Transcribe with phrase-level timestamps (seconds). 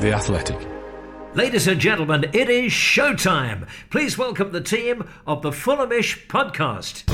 [0.00, 0.56] The Athletic.
[1.34, 3.68] Ladies and gentlemen, it is showtime.
[3.90, 7.09] Please welcome the team of the Fulhamish podcast.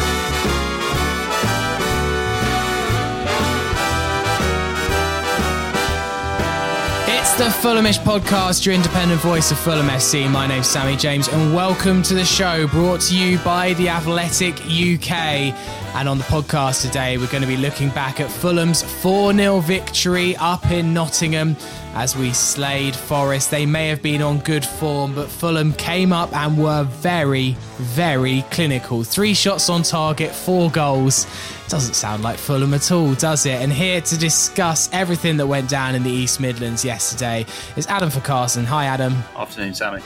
[7.36, 10.26] The Fulhamish podcast, your independent voice of Fulham FC.
[10.30, 14.54] My name's Sammy James, and welcome to the show brought to you by The Athletic
[14.54, 15.52] UK.
[15.94, 19.60] And on the podcast today, we're going to be looking back at Fulham's 4 0
[19.60, 21.56] victory up in Nottingham
[21.92, 23.50] as we slayed Forest.
[23.50, 28.46] They may have been on good form, but Fulham came up and were very, very
[28.50, 29.04] clinical.
[29.04, 31.26] Three shots on target, four goals.
[31.68, 33.60] Doesn't sound like Fulham at all, does it?
[33.60, 37.44] And here to discuss everything that went down in the East Midlands yesterday
[37.76, 38.64] is Adam for Carson.
[38.64, 39.14] Hi, Adam.
[39.36, 40.00] Afternoon, Sammy.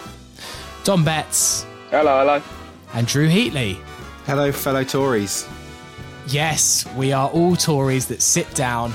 [0.85, 1.67] Dom Betts.
[1.91, 2.43] Hello, hello.
[2.95, 3.79] And Drew Heatley.
[4.25, 5.47] Hello, fellow Tories.
[6.29, 8.95] Yes, we are all Tories that sit down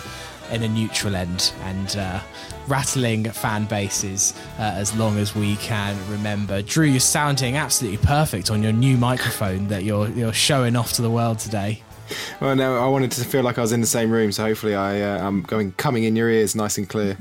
[0.52, 2.20] in a neutral end and uh,
[2.68, 6.64] rattling fan bases uh, as long as we can remember.
[6.64, 11.04] Drew, you're sounding absolutely perfect on your new microphone that you're you're showing off to
[11.04, 11.84] the world today.
[12.42, 14.76] Well, no, I wanted to feel like I was in the same room, so hopefully
[14.76, 17.18] I uh, I'm going coming in your ears nice and clear.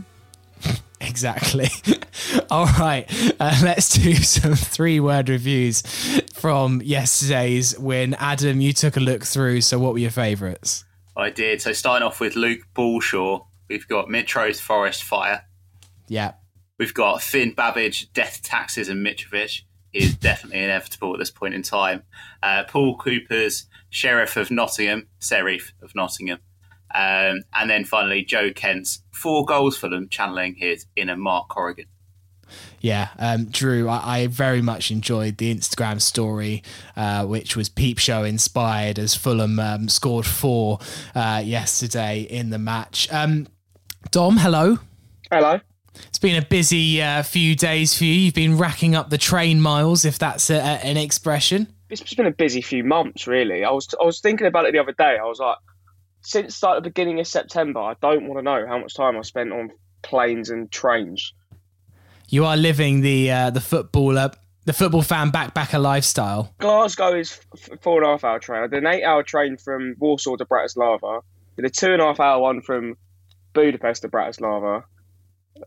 [1.01, 1.69] Exactly.
[2.51, 3.07] All right,
[3.39, 5.83] uh, let's do some three word reviews
[6.33, 8.15] from yesterday's win.
[8.15, 10.85] Adam, you took a look through, so what were your favourites?
[11.17, 11.61] I did.
[11.61, 15.45] So starting off with Luke Balshaw, we've got Mitro's Forest Fire.
[16.09, 16.33] Yeah.
[16.79, 19.63] We've got Finn Babbage, Death Taxes, and Mitrovic.
[19.93, 22.03] Is definitely inevitable at this point in time.
[22.43, 26.41] Uh, Paul Cooper's Sheriff of Nottingham, Serif of Nottingham.
[26.93, 31.87] Um, and then finally, Joe Kent's four goals for them, channeling his inner Mark Corrigan.
[32.81, 36.63] Yeah, um, Drew, I, I, very much enjoyed the Instagram story,
[36.97, 40.81] uh, which was Peep Show inspired as Fulham um, scored four
[41.15, 43.09] uh, yesterday in the match.
[43.13, 43.47] Um,
[44.11, 44.79] Dom, hello.
[45.31, 45.61] Hello.
[46.09, 48.13] It's been a busy uh, few days for you.
[48.13, 51.74] You've been racking up the train miles, if that's a, a, an expression.
[52.01, 53.65] It's been a busy few months, really.
[53.65, 55.17] I was I was thinking about it the other day.
[55.21, 55.57] I was like,
[56.23, 59.23] since like the beginning of September, I don't want to know how much time I
[59.23, 59.71] spent on
[60.03, 61.33] planes and trains.
[62.29, 64.33] You are living the uh, the footballer,
[64.65, 66.55] the football fan backpacker lifestyle.
[66.59, 68.63] Glasgow is f- four and a half hour train.
[68.63, 71.21] I did an eight hour train from Warsaw to Bratislava.
[71.57, 72.97] Did a two and a half hour one from
[73.53, 74.85] Budapest to Bratislava.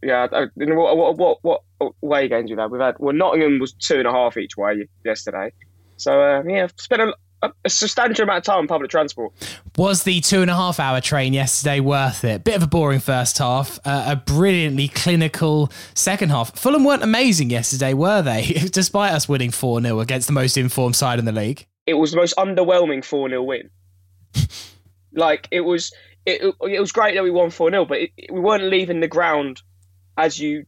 [0.03, 2.71] Yeah, I, what, what what what way games we've had?
[2.71, 5.53] We've had well, Nottingham was two and a half each way yesterday.
[5.97, 9.33] So uh, yeah, I've spent a, a substantial amount of time on public transport.
[9.77, 12.43] Was the two and a half hour train yesterday worth it?
[12.43, 16.57] Bit of a boring first half, uh, a brilliantly clinical second half.
[16.57, 18.43] Fulham weren't amazing yesterday, were they?
[18.71, 21.65] Despite us winning 4 0 against the most informed side in the league.
[21.85, 23.69] It was the most underwhelming 4 0 win.
[25.13, 25.93] like, it was.
[26.25, 29.07] It, it was great that we won 4 0, but it, we weren't leaving the
[29.07, 29.61] ground
[30.17, 30.65] as you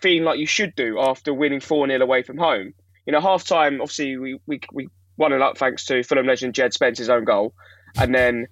[0.00, 2.74] feeling like you should do after winning 4 0 away from home.
[3.06, 6.54] You know, half time, obviously, we, we, we one and up thanks to Fulham legend
[6.54, 7.54] Jed Spence's own goal,
[7.96, 8.46] and then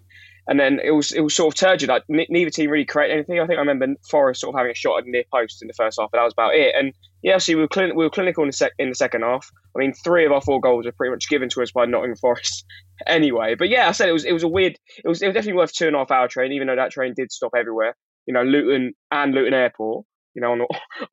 [0.47, 1.89] and then it was it was sort of turgid.
[1.89, 3.41] Like neither team really created anything.
[3.41, 5.75] I think I remember Forest sort of having a shot at near post in the
[5.75, 6.75] first half, but that was about it.
[6.77, 9.23] And yeah, see, we were, clin- we were clinical in the, sec- in the second
[9.23, 9.51] half.
[9.75, 12.17] I mean, three of our four goals were pretty much given to us by Nottingham
[12.17, 12.67] Forest
[13.07, 13.55] anyway.
[13.55, 14.79] But yeah, I said it was it was a weird.
[15.03, 16.91] It was it was definitely worth two and a half hour train, even though that
[16.91, 17.97] train did stop everywhere.
[18.27, 20.07] You know, Luton and Luton Airport.
[20.35, 20.61] You know, on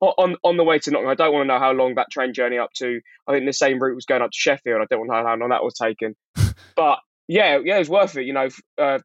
[0.00, 1.10] on on the way to Nottingham.
[1.10, 3.00] I don't want to know how long that train journey up to.
[3.26, 4.80] I think the same route was going up to Sheffield.
[4.80, 6.14] I don't want to know how long that was taken.
[6.76, 8.26] but yeah, yeah, it was worth it.
[8.26, 8.98] You know, uh,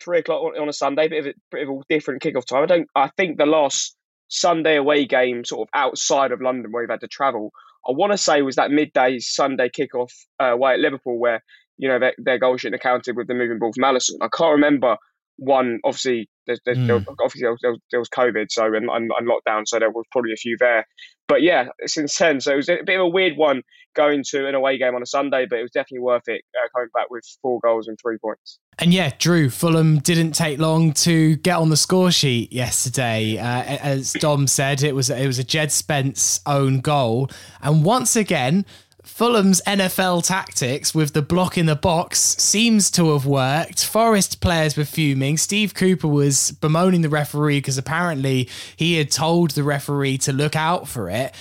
[0.00, 2.62] three o'clock on, a Sunday, bit of a bit of a different kickoff time.
[2.62, 2.88] I don't.
[2.94, 3.96] I think the last
[4.28, 7.50] Sunday away game, sort of outside of London, where we've had to travel,
[7.88, 10.10] I want to say was that midday Sunday kickoff
[10.40, 11.42] uh, away at Liverpool, where
[11.76, 14.16] you know their, their goal shouldn't have counted with the moving ball from Alisson.
[14.20, 14.96] I can't remember
[15.36, 15.80] one.
[15.84, 16.86] Obviously, there's, there's, mm.
[16.86, 20.04] there, obviously there was, there was, COVID, so and, and, and lockdown, so there was
[20.12, 20.86] probably a few there.
[21.26, 23.62] But yeah, since then, so it was a bit of a weird one
[23.94, 26.68] going to an away game on a Sunday, but it was definitely worth it uh,
[26.74, 28.58] coming back with four goals and three points.
[28.78, 33.38] And yeah, Drew, Fulham didn't take long to get on the score sheet yesterday.
[33.38, 37.30] Uh, as Dom said, it was it was a Jed Spence own goal,
[37.62, 38.66] and once again,
[39.04, 43.84] Fulham's NFL tactics with the block in the box seems to have worked.
[43.84, 45.36] Forest players were fuming.
[45.36, 50.56] Steve Cooper was bemoaning the referee because apparently he had told the referee to look
[50.56, 51.34] out for it.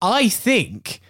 [0.00, 1.00] I think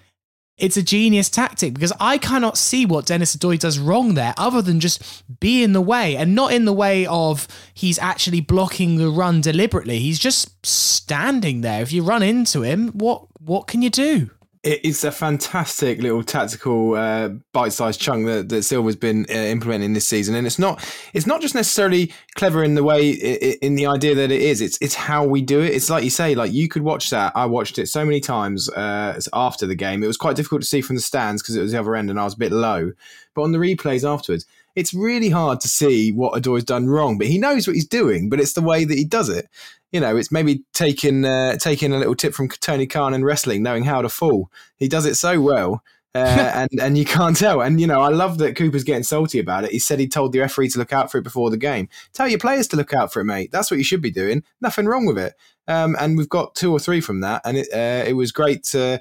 [0.57, 4.63] it's a genius tactic because I cannot see what Dennis Odoi does wrong there other
[4.63, 8.97] than just be in the way and not in the way of he's actually blocking
[8.97, 9.99] the run deliberately.
[9.99, 11.83] He's just standing there.
[11.83, 14.31] If you run into him, what what can you do?
[14.67, 20.07] It's a fantastic little tactical uh, bite-sized chunk that, that Silva's been uh, implementing this
[20.07, 20.85] season, and it's not
[21.15, 24.61] it's not just necessarily clever in the way in the idea that it is.
[24.61, 25.73] It's it's how we do it.
[25.73, 27.33] It's like you say, like you could watch that.
[27.37, 30.03] I watched it so many times uh, after the game.
[30.03, 32.11] It was quite difficult to see from the stands because it was the other end
[32.11, 32.93] and I was a bit low.
[33.35, 34.47] But on the replays afterwards,
[34.77, 37.19] it's really hard to see what has done wrong.
[37.19, 38.29] But he knows what he's doing.
[38.29, 39.49] But it's the way that he does it
[39.93, 43.63] you know, it's maybe taking uh, taking a little tip from Tony Khan in wrestling,
[43.63, 44.51] knowing how to fall.
[44.77, 45.83] He does it so well.
[46.15, 46.19] Uh,
[46.55, 47.63] and and you can't tell.
[47.63, 49.71] And you know, I love that Cooper's getting salty about it.
[49.71, 51.89] He said he told the referee to look out for it before the game.
[52.13, 53.53] Tell your players to look out for it, mate.
[53.53, 54.43] That's what you should be doing.
[54.61, 55.35] Nothing wrong with it.
[55.69, 58.65] Um, and we've got two or three from that, and it uh, it was great
[58.65, 59.01] to,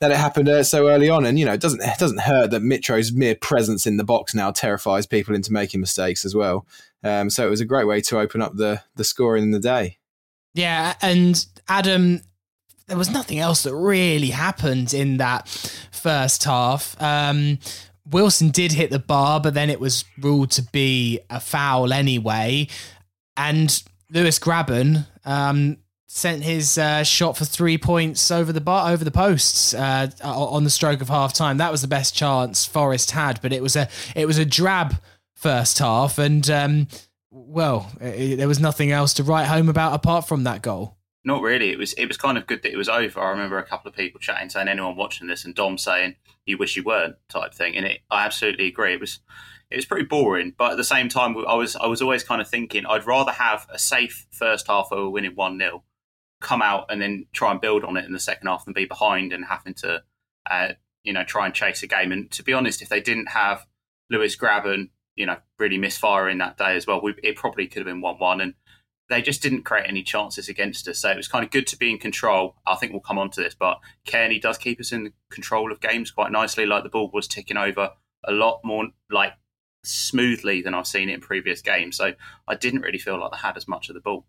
[0.00, 1.24] that it happened uh, so early on.
[1.24, 4.34] And you know, it doesn't it doesn't hurt that Mitro's mere presence in the box
[4.34, 6.66] now terrifies people into making mistakes as well.
[7.02, 9.60] Um, so it was a great way to open up the the scoring in the
[9.60, 9.98] day.
[10.54, 12.20] Yeah, and Adam,
[12.86, 15.48] there was nothing else that really happened in that
[15.90, 17.00] first half.
[17.02, 17.58] Um,
[18.06, 22.68] Wilson did hit the bar, but then it was ruled to be a foul anyway.
[23.36, 29.04] And Lewis Grabban um, sent his uh, shot for three points over the bar over
[29.04, 31.58] the posts uh, on the stroke of half time.
[31.58, 34.96] That was the best chance Forest had, but it was a it was a drab
[35.34, 36.88] first half, and um,
[37.30, 40.96] well, it, there was nothing else to write home about apart from that goal.
[41.24, 41.70] Not really.
[41.70, 43.20] It was it was kind of good that it was over.
[43.20, 46.58] I remember a couple of people chatting, saying anyone watching this, and Dom saying "you
[46.58, 47.76] wish you weren't" type thing.
[47.76, 48.92] And it, I absolutely agree.
[48.92, 49.20] It was
[49.70, 52.42] it was pretty boring, but at the same time, I was I was always kind
[52.42, 55.82] of thinking I'd rather have a safe first half over winning one 0
[56.44, 58.84] come out and then try and build on it in the second half and be
[58.84, 60.02] behind and having to
[60.50, 60.68] uh,
[61.02, 62.12] you know try and chase a game.
[62.12, 63.66] And to be honest, if they didn't have
[64.10, 67.00] Lewis Grabban you know, really misfiring that day as well.
[67.00, 68.40] We, it probably could have been 1 1.
[68.40, 68.54] And
[69.08, 71.00] they just didn't create any chances against us.
[71.00, 72.56] So it was kind of good to be in control.
[72.66, 75.80] I think we'll come on to this, but Cairney does keep us in control of
[75.80, 76.66] games quite nicely.
[76.66, 77.90] Like the ball was ticking over
[78.26, 79.34] a lot more like
[79.84, 81.96] smoothly than I've seen it in previous games.
[81.98, 82.14] So
[82.48, 84.24] I didn't really feel like they had as much of the ball.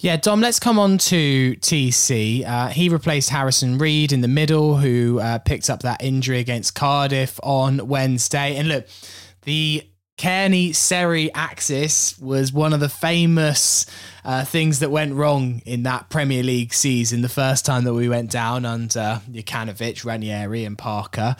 [0.00, 2.46] Yeah, Dom, let's come on to TC.
[2.46, 6.76] Uh, he replaced Harrison Reed in the middle, who uh, picked up that injury against
[6.76, 8.54] Cardiff on Wednesday.
[8.54, 8.86] And look,
[9.42, 9.82] the
[10.16, 13.86] Cairney Seri axis was one of the famous
[14.24, 18.08] uh, things that went wrong in that Premier League season, the first time that we
[18.08, 21.34] went down under Jokanovic, Ranieri, and Parker.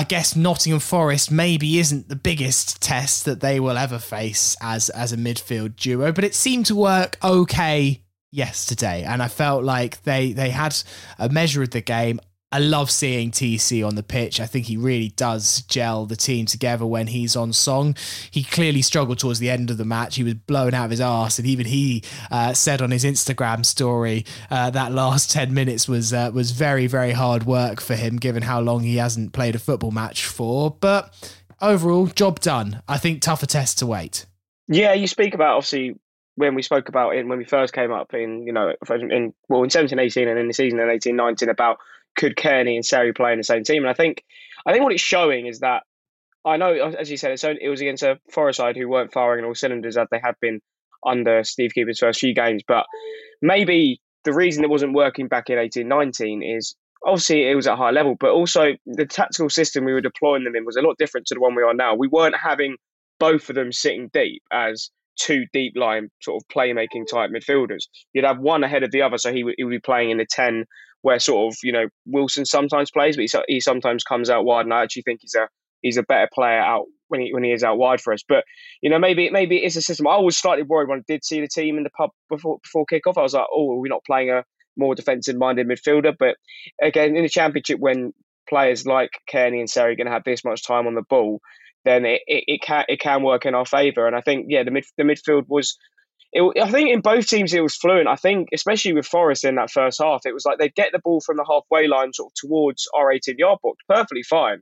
[0.00, 4.88] I guess Nottingham Forest maybe isn't the biggest test that they will ever face as
[4.88, 8.00] as a midfield duo, but it seemed to work okay
[8.30, 10.74] yesterday, and I felt like they they had
[11.18, 12.18] a measure of the game.
[12.52, 14.40] I love seeing TC on the pitch.
[14.40, 17.94] I think he really does gel the team together when he's on song.
[18.30, 20.16] He clearly struggled towards the end of the match.
[20.16, 23.64] He was blown out of his arse, and even he uh, said on his Instagram
[23.64, 28.16] story uh, that last ten minutes was uh, was very very hard work for him,
[28.16, 30.72] given how long he hasn't played a football match for.
[30.72, 31.14] But
[31.60, 32.82] overall, job done.
[32.88, 34.26] I think tougher test to wait.
[34.66, 35.96] Yeah, you speak about obviously
[36.34, 39.62] when we spoke about it when we first came up in you know in well
[39.62, 41.78] in 17 18 and in the season in 18 19 about
[42.16, 43.82] could Cairney and Seri play in the same team?
[43.82, 44.24] And I think
[44.66, 45.82] I think what it's showing is that
[46.44, 49.12] I know, as you said, it's only, it was against a Forest side who weren't
[49.12, 50.60] firing on all cylinders as they had been
[51.06, 52.62] under Steve Cooper's first few games.
[52.66, 52.86] But
[53.42, 56.74] maybe the reason it wasn't working back in eighteen nineteen is
[57.04, 60.44] obviously it was at a high level, but also the tactical system we were deploying
[60.44, 61.94] them in was a lot different to the one we are now.
[61.94, 62.76] We weren't having
[63.18, 67.84] both of them sitting deep as two deep line sort of playmaking type midfielders.
[68.12, 70.26] You'd have one ahead of the other, so he he would be playing in the
[70.28, 70.64] 10
[71.02, 74.66] where sort of, you know, Wilson sometimes plays, but he, he sometimes comes out wide.
[74.66, 75.48] And I actually think he's a
[75.82, 78.22] he's a better player out when he when he is out wide for us.
[78.26, 78.44] But
[78.82, 80.06] you know, maybe maybe it's a system.
[80.06, 82.86] I was slightly worried when I did see the team in the pub before before
[82.86, 83.18] kickoff.
[83.18, 84.44] I was like, oh, are we not playing a
[84.76, 86.14] more defensive minded midfielder?
[86.18, 86.36] But
[86.80, 88.12] again, in the championship, when
[88.48, 91.40] players like Cairney and Seri are going to have this much time on the ball,
[91.84, 94.06] then it, it, it can it can work in our favour.
[94.06, 95.76] And I think yeah, the mid the midfield was.
[96.32, 98.08] It, I think in both teams it was fluent.
[98.08, 101.00] I think especially with Forest in that first half, it was like they'd get the
[101.00, 104.60] ball from the halfway line sort of towards our 18 yard box, perfectly fine.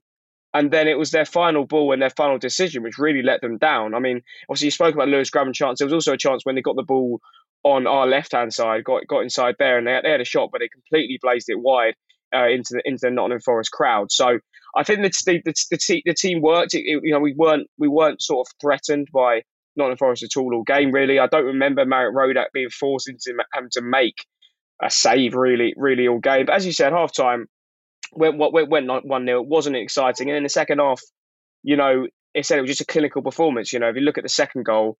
[0.54, 3.58] And then it was their final ball and their final decision which really let them
[3.58, 3.94] down.
[3.94, 5.78] I mean, obviously you spoke about Lewis Grabban chance.
[5.78, 7.20] There was also a chance when they got the ball
[7.64, 10.24] on our left hand side, got got inside there, and they had, they had a
[10.24, 11.94] shot, but they completely blazed it wide
[12.34, 14.10] uh, into the into the Nottingham Forest crowd.
[14.10, 14.38] So
[14.76, 16.74] I think the the, the, the, the team worked.
[16.74, 19.42] It, it, you know, we weren't we weren't sort of threatened by
[19.78, 20.92] Nottingham Forest at all all game.
[20.92, 24.26] Really, I don't remember Marek Rodak being forced into having um, to make
[24.82, 26.46] a save really really all game.
[26.46, 27.46] But as you said, half time
[28.12, 31.00] went went went one 0 It wasn't exciting, and in the second half,
[31.62, 33.72] you know, it said it was just a clinical performance.
[33.72, 34.98] You know, if you look at the second goal,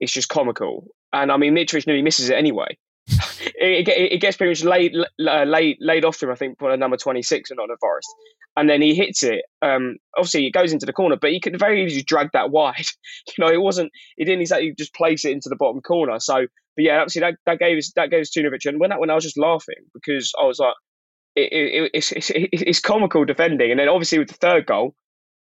[0.00, 0.86] it's just comical.
[1.12, 2.76] And I mean, Mitrovic nearly misses it anyway.
[3.58, 6.32] It, it, gets pretty much laid uh, laid laid off to him.
[6.32, 8.08] I think for number twenty six and not the Forest,
[8.56, 9.44] and then he hits it.
[9.62, 12.86] Um, obviously, it goes into the corner, but he could very easily drag that wide.
[13.36, 13.92] You know, it wasn't.
[14.16, 16.18] He didn't exactly just place it into the bottom corner.
[16.20, 18.70] So, but yeah, obviously that, that gave us that gave us victory.
[18.70, 20.74] And when that when I was just laughing because I was like,
[21.34, 24.94] it, it, it's, it's it's comical defending, and then obviously with the third goal,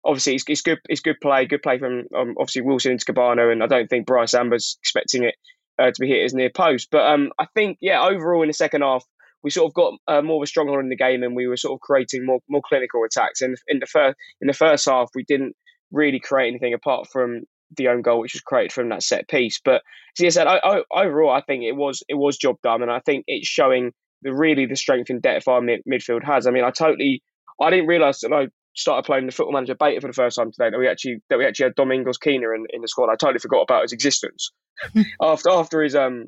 [0.04, 3.52] obviously it's, it's good it's good play, good play from um, obviously Wilson into Kebano
[3.52, 5.34] and I don't think Brice Samba's expecting it
[5.78, 6.88] uh, to be hit as near post.
[6.90, 9.04] But um, I think yeah, overall in the second half,
[9.42, 11.56] we sort of got uh, more of a stronghold in the game, and we were
[11.56, 13.40] sort of creating more more clinical attacks.
[13.40, 15.54] And in the first in the first half, we didn't
[15.90, 17.42] really create anything apart from
[17.76, 19.60] the own goal, which was created from that set piece.
[19.64, 19.82] But
[20.18, 22.90] as I said, I, I, overall, I think it was it was job done, and
[22.90, 26.46] I think it's showing the really the strength and depth our mid, midfield has.
[26.46, 27.22] I mean, I totally
[27.60, 30.50] I didn't realise that I started playing the Football Manager beta for the first time
[30.50, 33.10] today that we actually that we actually had Domingos Quina in, in the squad.
[33.10, 34.50] I totally forgot about his existence
[35.22, 36.26] after after his um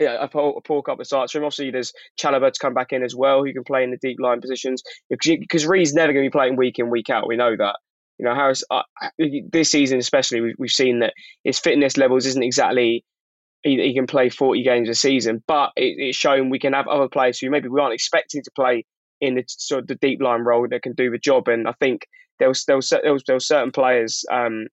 [0.00, 1.44] yeah a poor, a poor couple of starts him.
[1.44, 4.18] Obviously, there's Chalobah to come back in as well, who can play in the deep
[4.20, 7.28] line positions because Reed's never going to be playing week in week out.
[7.28, 7.76] We know that.
[8.18, 8.82] You know, Harris uh,
[9.50, 13.04] this season especially, we've, we've seen that his fitness levels isn't exactly
[13.64, 16.86] he, he can play 40 games a season, but it, it's shown we can have
[16.86, 18.84] other players who maybe we aren't expecting to play
[19.20, 21.48] in the sort of the deep line role that can do the job.
[21.48, 22.06] And I think
[22.38, 24.66] there was there was there was, there was certain players um,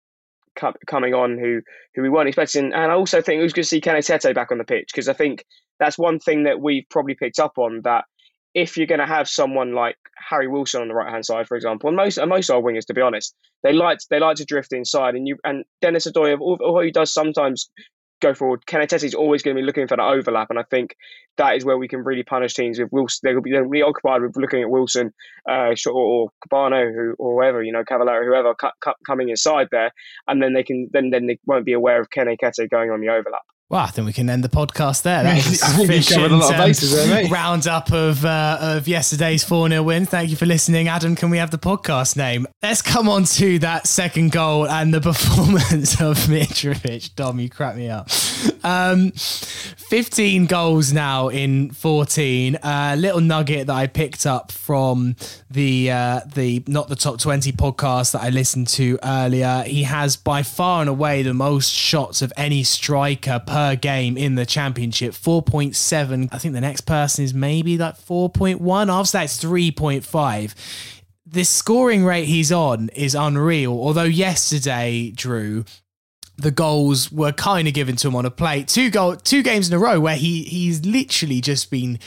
[0.55, 1.61] coming on who
[1.95, 2.73] who we weren't expecting.
[2.73, 5.09] And I also think it was good to see Tete back on the pitch because
[5.09, 5.45] I think
[5.79, 8.05] that's one thing that we've probably picked up on that
[8.53, 11.55] if you're going to have someone like Harry Wilson on the right hand side, for
[11.55, 13.33] example, and most and most our wingers, to be honest,
[13.63, 17.13] they like they like to drift inside, and you and Dennis Odoi, although he does
[17.13, 17.69] sometimes
[18.21, 18.61] go forward.
[18.65, 20.95] Tete is always going to be looking for that overlap, and I think
[21.37, 22.79] that is where we can really punish teams.
[22.79, 25.13] If Wilson, they'll be, they'll be occupied with looking at Wilson,
[25.49, 28.55] uh, or, or Kebano, who or whoever you know, Cavaleiro, whoever
[29.05, 29.91] coming inside there,
[30.27, 33.09] and then they can then then they won't be aware of Tete going on the
[33.09, 33.41] overlap.
[33.71, 35.23] Well, I think we can end the podcast there.
[35.23, 35.35] That
[35.87, 37.31] was a lot of bases there, mate.
[37.31, 40.05] roundup of uh, of yesterday's 4 0 win.
[40.05, 40.89] Thank you for listening.
[40.89, 42.47] Adam, can we have the podcast name?
[42.61, 47.15] Let's come on to that second goal and the performance of Mitrovic.
[47.15, 48.09] Dom, you crack me up.
[48.63, 52.55] Um, 15 goals now in 14.
[52.55, 55.15] A uh, little nugget that I picked up from
[55.49, 59.63] the uh, the Not the Top 20 podcast that I listened to earlier.
[59.65, 64.35] He has by far and away the most shots of any striker per game in
[64.35, 65.13] the championship.
[65.13, 66.29] 4.7.
[66.31, 68.89] I think the next person is maybe like 4.1.
[68.89, 70.55] After that's 3.5.
[71.25, 73.71] This scoring rate he's on is unreal.
[73.71, 75.63] Although yesterday, Drew,
[76.41, 78.67] the goals were kind of given to him on a plate.
[78.67, 81.99] Two goal, two games in a row where he he's literally just been.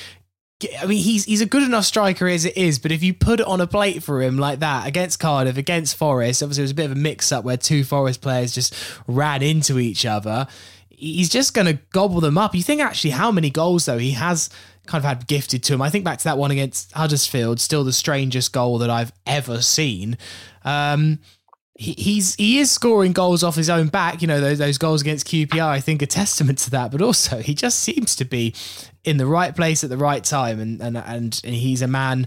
[0.81, 3.41] I mean, he's he's a good enough striker as it is, but if you put
[3.41, 6.71] it on a plate for him like that against Cardiff, against Forest, obviously it was
[6.71, 8.75] a bit of a mix up where two Forest players just
[9.07, 10.47] ran into each other
[10.97, 12.55] he's just going to gobble them up.
[12.55, 14.49] You think actually how many goals though he has
[14.87, 15.83] kind of had gifted to him.
[15.83, 19.63] I think back to that one against Huddersfield, still the strangest goal that I've ever
[19.63, 20.19] seen.
[20.65, 21.21] Um,
[21.77, 24.23] he's he is scoring goals off his own back.
[24.23, 25.67] You know those those goals against QPR.
[25.67, 26.91] I think a testament to that.
[26.91, 28.55] But also he just seems to be
[29.03, 32.27] in the right place at the right time, and and and, and he's a man,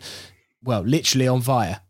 [0.64, 1.82] well, literally on fire.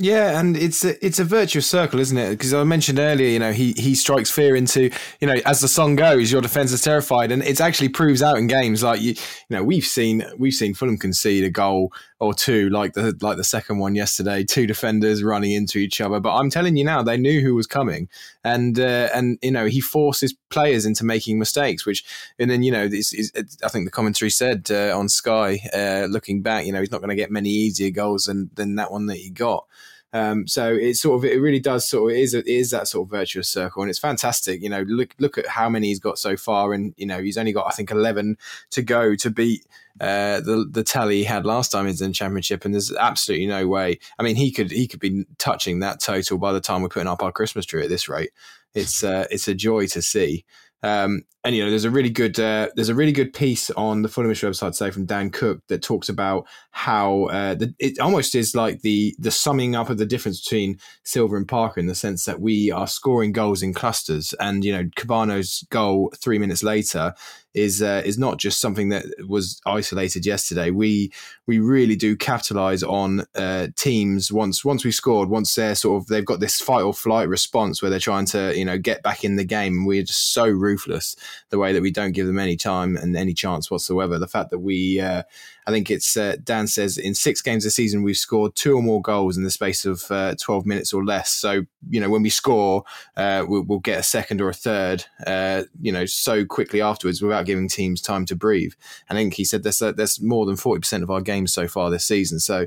[0.00, 2.30] Yeah, and it's a, it's a virtuous circle, isn't it?
[2.30, 4.90] Because I mentioned earlier, you know, he he strikes fear into,
[5.20, 8.38] you know, as the song goes, your defense is terrified, and it actually proves out
[8.38, 12.34] in games like you, you know, we've seen we've seen Fulham concede a goal or
[12.34, 16.18] two, like the like the second one yesterday, two defenders running into each other.
[16.18, 18.08] But I'm telling you now, they knew who was coming,
[18.42, 22.04] and uh, and you know, he forces players into making mistakes, which
[22.38, 26.06] and then you know, it's, it's, I think the commentary said uh, on Sky, uh,
[26.10, 28.90] looking back, you know, he's not going to get many easier goals than than that
[28.90, 29.66] one that he got.
[30.12, 32.88] Um, so it's sort of it really does sort of it is it is that
[32.88, 34.62] sort of virtuous circle, and it's fantastic.
[34.62, 37.36] You know, look look at how many he's got so far, and you know he's
[37.36, 38.38] only got I think eleven
[38.70, 39.66] to go to beat
[40.00, 43.46] uh, the the tally he had last time he's in the championship, and there's absolutely
[43.46, 43.98] no way.
[44.18, 47.08] I mean, he could he could be touching that total by the time we're putting
[47.08, 48.30] up our Christmas tree at this rate.
[48.74, 50.44] It's uh, it's a joy to see.
[50.82, 54.02] Um, and you know, there's a really good uh, there's a really good piece on
[54.02, 58.34] the Fulhamish website today from Dan Cook that talks about how uh, the, it almost
[58.34, 61.94] is like the the summing up of the difference between Silva and Parker in the
[61.94, 66.62] sense that we are scoring goals in clusters, and you know, Kebano's goal three minutes
[66.62, 67.14] later
[67.54, 70.70] is uh, is not just something that was isolated yesterday.
[70.70, 71.12] We
[71.46, 75.28] we really do capitalize on uh, teams once once we scored.
[75.28, 78.56] Once they're sort of they've got this fight or flight response where they're trying to
[78.56, 79.86] you know get back in the game.
[79.86, 81.16] We're just so ruthless
[81.50, 84.18] the way that we don't give them any time and any chance whatsoever.
[84.18, 85.22] The fact that we uh,
[85.68, 88.82] I think it's uh, Dan says in six games this season we've scored two or
[88.82, 91.28] more goals in the space of uh, 12 minutes or less.
[91.28, 92.84] So you know when we score,
[93.18, 97.20] uh, we'll, we'll, get a second or a third, uh, you know, so quickly afterwards
[97.20, 98.72] without giving teams time to breathe.
[99.10, 101.90] I think he said there's there's more than 40 percent of our games so far
[101.90, 102.40] this season.
[102.40, 102.66] So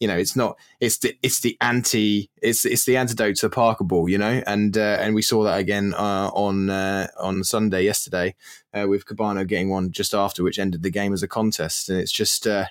[0.00, 3.84] you know, it's not it's the it's the anti it's it's the antidote to Parker
[3.84, 7.84] ball, you know, and uh, and we saw that again uh, on uh, on Sunday
[7.84, 8.34] yesterday
[8.72, 12.00] uh, with Kebano getting one just after, which ended the game as a contest, and
[12.00, 12.64] it's just uh,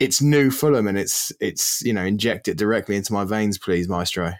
[0.00, 3.86] it's new Fulham, and it's it's you know inject it directly into my veins, please,
[3.86, 4.32] Maestro.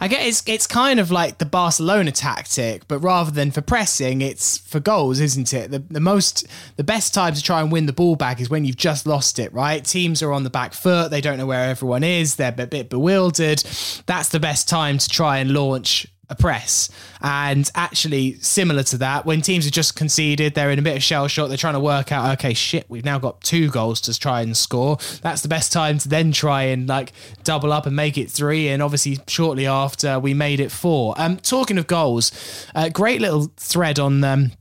[0.00, 4.20] I guess it's it's kind of like the Barcelona tactic, but rather than for pressing,
[4.20, 5.70] it's for goals, isn't it?
[5.70, 8.64] The the most the best time to try and win the ball back is when
[8.64, 9.84] you've just lost it, right?
[9.84, 12.90] Teams are on the back foot, they don't know where everyone is, they're a bit
[12.90, 13.58] bewildered.
[14.06, 16.90] That's the best time to try and launch a press.
[17.20, 21.02] And actually, similar to that, when teams have just conceded, they're in a bit of
[21.02, 21.48] shell shock.
[21.48, 24.56] They're trying to work out, okay, shit, we've now got two goals to try and
[24.56, 24.98] score.
[25.22, 27.12] That's the best time to then try and like
[27.44, 28.68] double up and make it three.
[28.68, 31.14] And obviously, shortly after, we made it four.
[31.16, 32.32] Um, talking of goals,
[32.74, 34.52] uh, great little thread on um,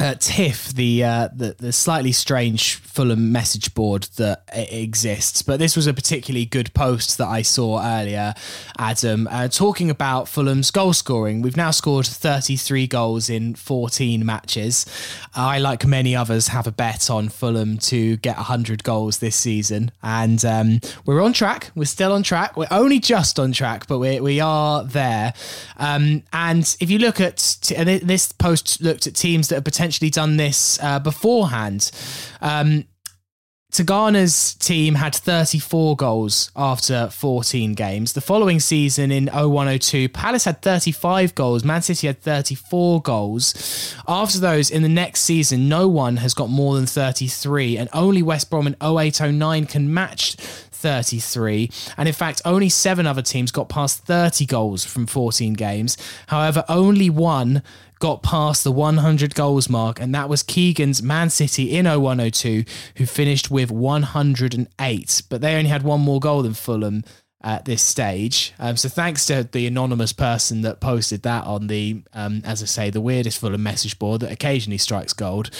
[0.00, 5.74] uh, TIFF, the, uh, the the slightly strange Fulham message board that exists, but this
[5.74, 8.34] was a particularly good post that I saw earlier,
[8.78, 11.42] Adam, uh, talking about Fulham's goal scoring.
[11.42, 14.86] We've now scored 33 goals in 14 matches.
[15.34, 19.90] I, like many others, have a bet on Fulham to get 100 goals this season,
[20.00, 21.72] and um, we're on track.
[21.74, 22.56] We're still on track.
[22.56, 25.34] We're only just on track, but we we are there.
[25.76, 29.87] Um, and if you look at t- this post, looked at teams that are potentially
[29.88, 31.90] potentially done this uh, beforehand.
[32.42, 32.84] Um,
[33.72, 38.12] Tigana's team had 34 goals after 14 games.
[38.12, 41.64] The following season in 0102, Palace had 35 goals.
[41.64, 43.94] Man City had 34 goals.
[44.06, 48.22] After those, in the next season, no one has got more than 33, and only
[48.22, 51.70] West Brom in 0809 can match 33.
[51.96, 55.96] And in fact, only seven other teams got past 30 goals from 14 games.
[56.28, 57.62] However, only one
[57.98, 62.64] got past the 100 goals mark, and that was Keegan's Man City in 0102,
[62.96, 65.22] who finished with 108.
[65.28, 67.04] But they only had one more goal than Fulham
[67.42, 68.52] at this stage.
[68.58, 72.66] Um, so thanks to the anonymous person that posted that on the, um, as I
[72.66, 75.50] say, the weirdest Fulham message board that occasionally strikes gold.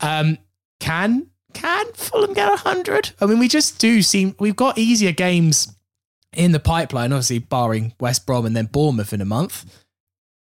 [0.00, 0.38] Um,
[0.80, 3.12] can can Fulham get 100?
[3.20, 5.74] I mean, we just do seem we've got easier games
[6.32, 9.83] in the pipeline, obviously barring West Brom and then Bournemouth in a month.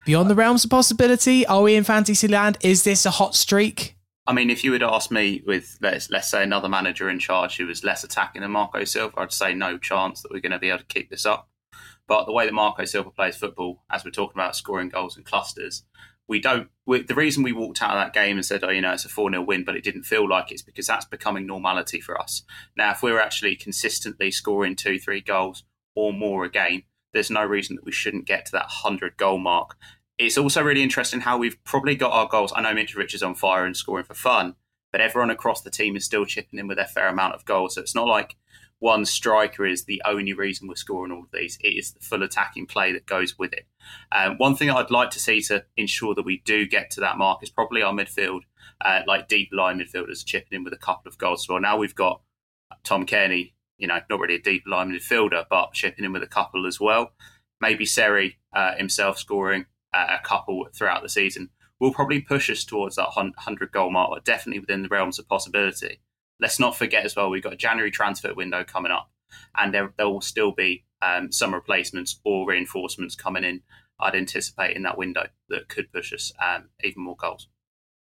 [0.07, 2.57] Beyond the realms of possibility, are we in fantasy land?
[2.63, 3.97] Is this a hot streak?
[4.27, 7.59] I mean, if you would ask me with let's let's say another manager in charge
[7.59, 10.59] who was less attacking than Marco Silva, I'd say no chance that we're going to
[10.59, 11.51] be able to keep this up.
[12.07, 15.27] But the way that Marco Silva plays football, as we're talking about scoring goals and
[15.27, 15.85] clusters,
[16.27, 16.71] we don't.
[16.87, 19.05] We, the reason we walked out of that game and said, "Oh, you know, it's
[19.05, 22.19] a four 0 win," but it didn't feel like it's because that's becoming normality for
[22.19, 22.43] us
[22.75, 22.93] now.
[22.93, 27.77] If we're actually consistently scoring two, three goals or more a game, there's no reason
[27.77, 29.77] that we shouldn't get to that 100 goal mark.
[30.19, 32.53] It's also really interesting how we've probably got our goals.
[32.55, 34.55] I know Mitrovic is on fire and scoring for fun,
[34.93, 37.75] but everyone across the team is still chipping in with their fair amount of goals.
[37.75, 38.37] So it's not like
[38.81, 41.59] one striker is the only reason we're scoring all of these.
[41.63, 43.67] It is the full attacking play that goes with it.
[44.11, 47.19] Um, one thing I'd like to see to ensure that we do get to that
[47.19, 48.41] mark is probably our midfield,
[48.83, 51.47] uh, like deep line midfielders chipping in with a couple of goals.
[51.47, 52.23] So now we've got
[52.83, 56.29] Tom Cairney you know, not really a deep line midfielder, but chipping in with a
[56.29, 57.13] couple as well.
[57.61, 62.63] Maybe Seri uh, himself scoring uh, a couple throughout the season will probably push us
[62.65, 66.01] towards that 100 goal mark, or definitely within the realms of possibility.
[66.39, 69.11] Let's not forget as well, we've got a January transfer window coming up,
[69.57, 73.63] and there, there will still be um, some replacements or reinforcements coming in.
[73.99, 77.49] I'd anticipate in that window that could push us um, even more goals.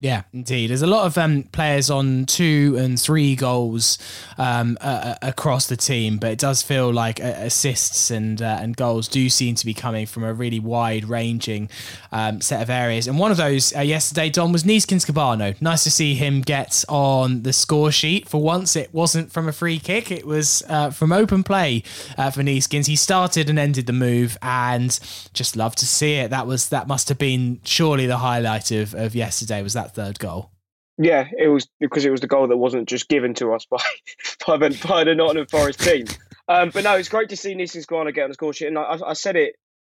[0.03, 0.71] Yeah, indeed.
[0.71, 3.99] There's a lot of um, players on two and three goals
[4.37, 8.77] um, uh, across the team, but it does feel like uh, assists and uh, and
[8.77, 11.71] goals do seem to be coming from a really wide ranging
[12.11, 13.07] um, set of areas.
[13.07, 15.55] And one of those uh, yesterday, Don, was Neeskens Kebano.
[15.63, 18.29] Nice to see him get on the score sheet.
[18.29, 21.85] For once, it wasn't from a free kick; it was uh, from open play
[22.19, 22.89] uh, for Neeskens.
[22.89, 24.99] He started and ended the move, and
[25.33, 26.31] just love to see it.
[26.31, 29.63] That was that must have been surely the highlight of, of yesterday.
[29.63, 30.51] Was that third goal.
[30.99, 33.79] Yeah, it was because it was the goal that wasn't just given to us by
[34.47, 36.07] by the, by the Nottingham Forest team.
[36.49, 38.79] Um, but no, it's great to see Neeskens Kebano get on the score sheet, and
[38.79, 39.55] I, I, said it,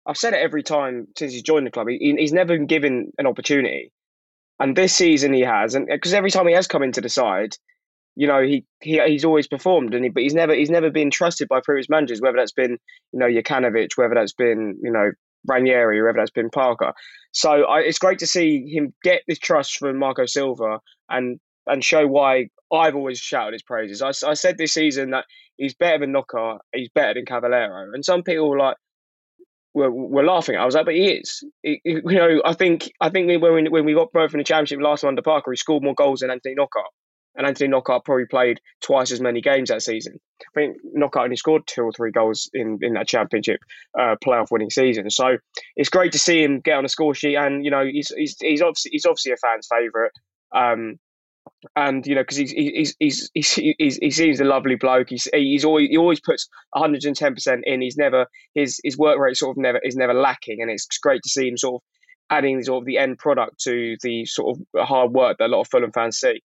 [0.06, 1.88] I've said it every time since he's joined the club.
[1.88, 3.92] He, he's never been given an opportunity,
[4.60, 7.56] and this season he has, and because every time he has come into the side,
[8.16, 11.10] you know he, he he's always performed, and he, but he's never he's never been
[11.10, 12.78] trusted by previous managers, whether that's been
[13.12, 15.12] you know Jokanovic, whether that's been you know
[15.48, 16.94] Ranieri, whether that's been Parker.
[17.32, 20.80] So I, it's great to see him get this trust from Marco Silva
[21.10, 24.02] and and show why I've always shouted his praises.
[24.02, 25.26] I, I said this season that
[25.58, 28.78] he's better than Knockaert, he's better than Cavaleiro, and some people were like
[29.74, 30.56] were, were laughing.
[30.56, 31.44] I was like, but he is.
[31.64, 34.80] You know, I think I think when we, when we got both in the championship
[34.82, 36.92] last time under Parker, he scored more goals than Anthony Knockaert
[37.36, 40.20] and Anthony Knockaert probably played twice as many games that season.
[40.42, 43.62] I think Knockaert only scored two or three goals in, in that championship
[44.00, 45.10] uh, playoff winning season.
[45.10, 45.38] So
[45.76, 48.36] it's great to see him get on the score sheet, and you know he's he's,
[48.40, 50.12] he's obviously he's obviously a fan's favourite.
[50.56, 51.00] Um,
[51.76, 55.10] and you know because he's, he's he's he's he's he seems a lovely bloke.
[55.10, 57.82] He's he's always he always puts 110 percent in.
[57.82, 61.24] He's never his his work rate sort of never is never lacking, and it's great
[61.24, 61.82] to see him sort of
[62.30, 65.62] adding sort of the end product to the sort of hard work that a lot
[65.62, 66.42] of Fulham fans see.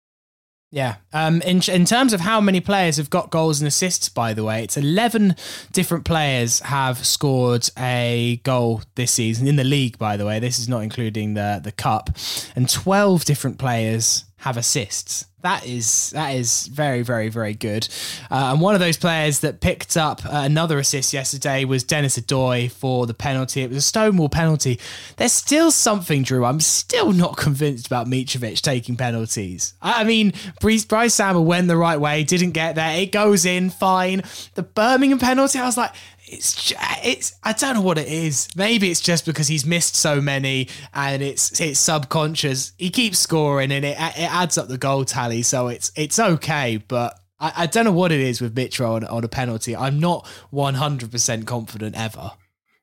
[0.71, 0.95] Yeah.
[1.13, 4.43] Um, in, in terms of how many players have got goals and assists, by the
[4.43, 5.35] way, it's 11
[5.71, 10.39] different players have scored a goal this season in the league, by the way.
[10.39, 12.09] This is not including the, the cup.
[12.55, 15.25] And 12 different players have assists.
[15.45, 17.87] That is that is very very very good.
[18.31, 22.17] Uh, and one of those players that picked up uh, another assist yesterday was Dennis
[22.17, 23.61] Odoi for the penalty.
[23.61, 24.79] It was a stonewall penalty.
[25.17, 26.45] There's still something, Drew.
[26.45, 29.75] I'm still not convinced about Mitrovic taking penalties.
[29.83, 32.99] I, I mean, Brice, Brice Samba went the right way, didn't get there.
[32.99, 34.23] It goes in fine.
[34.55, 35.93] The Birmingham penalty, I was like,
[36.27, 38.47] it's it's I don't know what it is.
[38.55, 42.73] Maybe it's just because he's missed so many and it's it's subconscious.
[42.77, 46.77] He keeps scoring and it it adds up the goal tally, so it's it's okay.
[46.77, 49.75] But I, I don't know what it is with Mitro on, on a penalty.
[49.75, 52.31] I'm not 100 percent confident ever.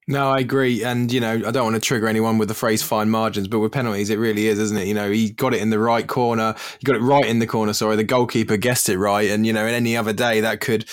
[0.09, 0.83] No, I agree.
[0.83, 3.61] And, you know, I don't want to trigger anyone with the phrase fine margins, but
[3.61, 4.89] with penalties, it really is, isn't it?
[4.89, 6.57] You know, he got it in the right corner.
[6.81, 7.73] He got it right in the corner.
[7.73, 7.95] Sorry.
[7.95, 9.31] The goalkeeper guessed it right.
[9.31, 10.87] And, you know, in any other day, that could,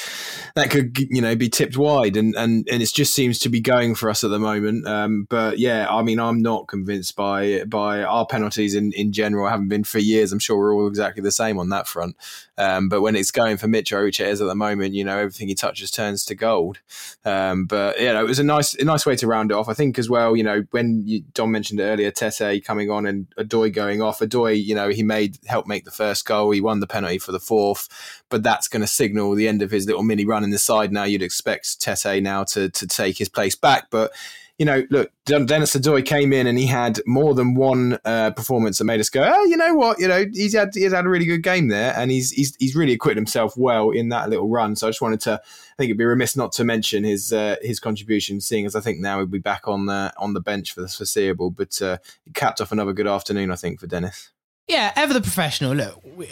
[0.53, 2.17] that could, you know, be tipped wide.
[2.17, 4.87] And, and, and it just seems to be going for us at the moment.
[4.87, 9.47] Um, but yeah, I mean, I'm not convinced by, by our penalties in, in general.
[9.47, 10.31] I haven't been for years.
[10.31, 12.15] I'm sure we're all exactly the same on that front.
[12.59, 15.17] Um, but when it's going for Mitro, which it is at the moment, you know,
[15.17, 16.77] everything he touches turns to gold.
[17.25, 19.53] Um, but, you know, it was a nice, a nice nice way to round it
[19.53, 19.69] off.
[19.69, 23.27] I think as well, you know, when you, Don mentioned earlier, Tete coming on and
[23.37, 24.19] Odoi going off.
[24.19, 26.51] Odoi, you know, he made help make the first goal.
[26.51, 27.87] He won the penalty for the fourth,
[28.29, 30.91] but that's going to signal the end of his little mini run in the side.
[30.91, 34.11] Now you'd expect Tete now to to take his place back, but
[34.59, 38.77] you know, look, Dennis Odoi came in and he had more than one uh, performance
[38.77, 41.09] that made us go, oh, you know what, you know, he's had he's had a
[41.09, 44.49] really good game there, and he's he's he's really acquitted himself well in that little
[44.49, 44.75] run.
[44.75, 47.55] So I just wanted to, I think it'd be remiss not to mention his uh,
[47.61, 50.73] his contribution, seeing as I think now he'll be back on the on the bench
[50.73, 51.51] for the foreseeable.
[51.51, 51.99] But uh,
[52.33, 54.29] capped off another good afternoon, I think, for Denis.
[54.69, 55.73] Yeah, ever the professional.
[55.73, 56.29] Look, we,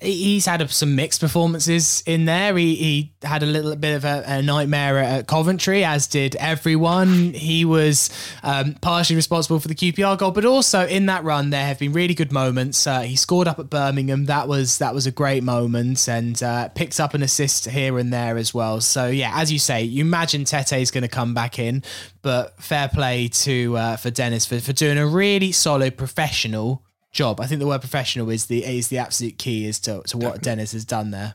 [0.00, 2.54] he's had some mixed performances in there.
[2.58, 7.32] He, he had a little bit of a, a nightmare at Coventry, as did everyone.
[7.32, 8.10] He was
[8.42, 11.94] um, partially responsible for the QPR goal, but also in that run, there have been
[11.94, 12.86] really good moments.
[12.86, 14.26] Uh, he scored up at Birmingham.
[14.26, 18.12] That was that was a great moment, and uh, picked up an assist here and
[18.12, 18.82] there as well.
[18.82, 21.82] So yeah, as you say, you imagine Tete is going to come back in,
[22.20, 27.40] but fair play to uh, for Dennis for, for doing a really solid professional job.
[27.40, 30.42] I think the word professional is the is the absolute key as to, to what
[30.42, 31.34] Dennis has done there.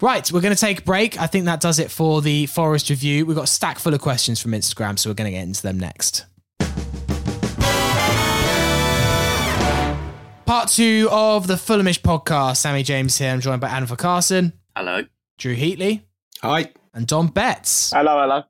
[0.00, 1.20] Right, we're going to take a break.
[1.20, 3.26] I think that does it for the Forest review.
[3.26, 5.62] We've got a stack full of questions from Instagram, so we're going to get into
[5.62, 6.24] them next.
[10.46, 12.56] Part two of the Fulhamish podcast.
[12.56, 13.30] Sammy James here.
[13.30, 14.52] I'm joined by Anfa Carson.
[14.74, 15.04] Hello.
[15.38, 16.02] Drew Heatley.
[16.42, 16.72] Hi.
[16.92, 17.92] And Don Betts.
[17.92, 18.42] Hello, hello.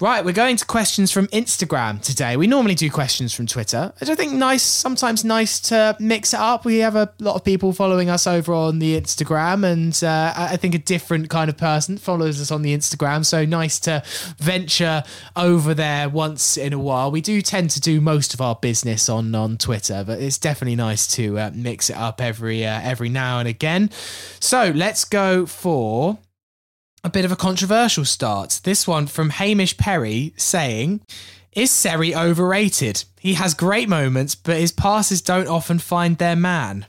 [0.00, 2.36] Right, we're going to questions from Instagram today.
[2.36, 3.92] We normally do questions from Twitter.
[4.00, 6.64] I think nice, sometimes nice to mix it up.
[6.64, 10.56] We have a lot of people following us over on the Instagram, and uh, I
[10.56, 13.26] think a different kind of person follows us on the Instagram.
[13.26, 14.04] So nice to
[14.38, 15.02] venture
[15.34, 17.10] over there once in a while.
[17.10, 20.76] We do tend to do most of our business on on Twitter, but it's definitely
[20.76, 23.90] nice to uh, mix it up every uh, every now and again.
[24.38, 26.18] So let's go for
[27.04, 28.60] a bit of a controversial start.
[28.64, 31.00] This one from Hamish Perry saying,
[31.52, 33.04] Is Seri overrated?
[33.20, 36.86] He has great moments, but his passes don't often find their man.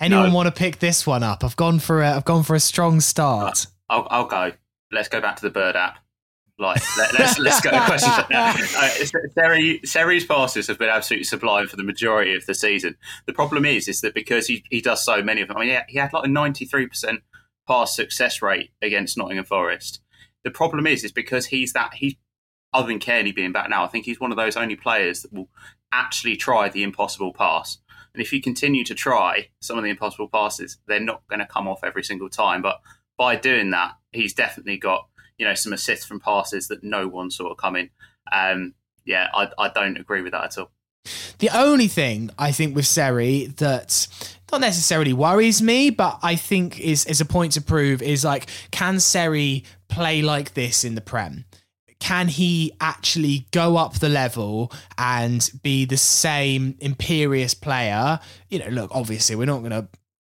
[0.00, 0.34] Anyone no.
[0.34, 1.42] want to pick this one up?
[1.42, 3.66] I've gone for a, I've gone for a strong start.
[3.90, 4.52] Uh, I'll, I'll go.
[4.92, 5.98] Let's go back to the bird app.
[6.60, 7.70] Like, let, us let's, let's go.
[7.86, 8.74] Questions.
[8.74, 12.96] Uh, Seri, Seri's passes have been absolutely sublime for the majority of the season.
[13.26, 15.56] The problem is, is that because he, he does so many of them.
[15.56, 17.20] I mean, he had like a ninety three percent
[17.68, 20.00] pass success rate against Nottingham Forest.
[20.42, 22.18] The problem is, is because he's that he,
[22.72, 25.32] other than Cairney being back now, I think he's one of those only players that
[25.32, 25.50] will
[25.92, 27.78] actually try the impossible pass.
[28.14, 31.46] And if you continue to try some of the impossible passes, they're not going to
[31.46, 32.62] come off every single time.
[32.62, 32.80] But
[33.18, 37.30] by doing that, he's definitely got you know some assists from passes that no one
[37.30, 37.90] saw coming.
[38.32, 40.70] Um, yeah, I, I don't agree with that at all.
[41.38, 44.08] The only thing I think with Seri that
[44.50, 48.46] not necessarily worries me, but I think is is a point to prove is like
[48.70, 51.44] can Seri play like this in the Prem?
[52.00, 58.20] Can he actually go up the level and be the same imperious player?
[58.48, 59.88] You know, look, obviously we're not going to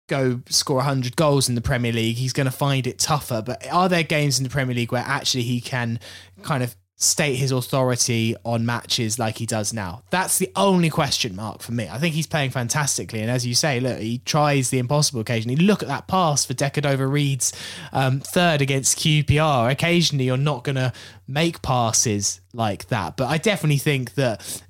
[0.08, 2.16] go score 100 goals in the Premier League.
[2.16, 3.42] He's going to find it tougher.
[3.44, 6.00] But are there games in the Premier League where actually he can
[6.42, 10.02] kind of state his authority on matches like he does now?
[10.10, 11.88] That's the only question mark for me.
[11.88, 13.20] I think he's playing fantastically.
[13.20, 15.56] And as you say, look, he tries the impossible occasionally.
[15.56, 17.52] Look at that pass for Decordova-Reid's
[17.92, 19.70] um, third against QPR.
[19.70, 20.92] Occasionally, you're not going to
[21.26, 23.16] make passes like that.
[23.16, 24.62] But I definitely think that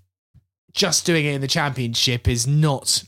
[0.73, 3.03] just doing it in the championship is not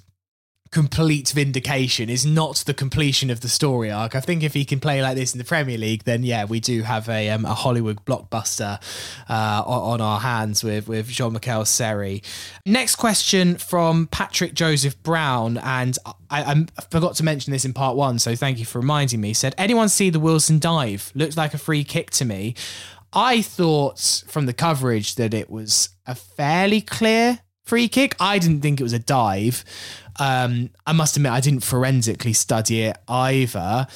[0.72, 4.16] complete vindication is not the completion of the story arc.
[4.16, 6.60] I think if he can play like this in the Premier League, then yeah, we
[6.60, 8.82] do have a, um, a Hollywood blockbuster
[9.28, 12.22] uh, on our hands with with Jean Michel Seri.
[12.64, 15.98] Next question from Patrick Joseph Brown, and
[16.30, 19.34] I, I, forgot to mention this in part one, so thank you for reminding me.
[19.34, 21.12] Said, anyone see the Wilson dive?
[21.14, 22.54] Looked like a free kick to me.
[23.12, 28.14] I thought from the coverage that it was a fairly clear free kick.
[28.20, 29.64] I didn't think it was a dive.
[30.18, 33.86] Um, I must admit, I didn't forensically study it either.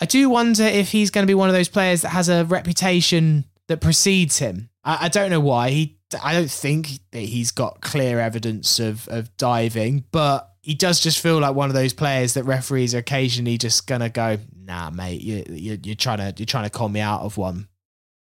[0.00, 2.44] I do wonder if he's going to be one of those players that has a
[2.44, 4.68] reputation that precedes him.
[4.82, 5.70] I, I don't know why.
[5.70, 10.98] He, I don't think that he's got clear evidence of of diving, but he does
[10.98, 14.90] just feel like one of those players that referees are occasionally just gonna go, nah,
[14.90, 17.68] mate, you, you you're trying to you're trying to call me out of one.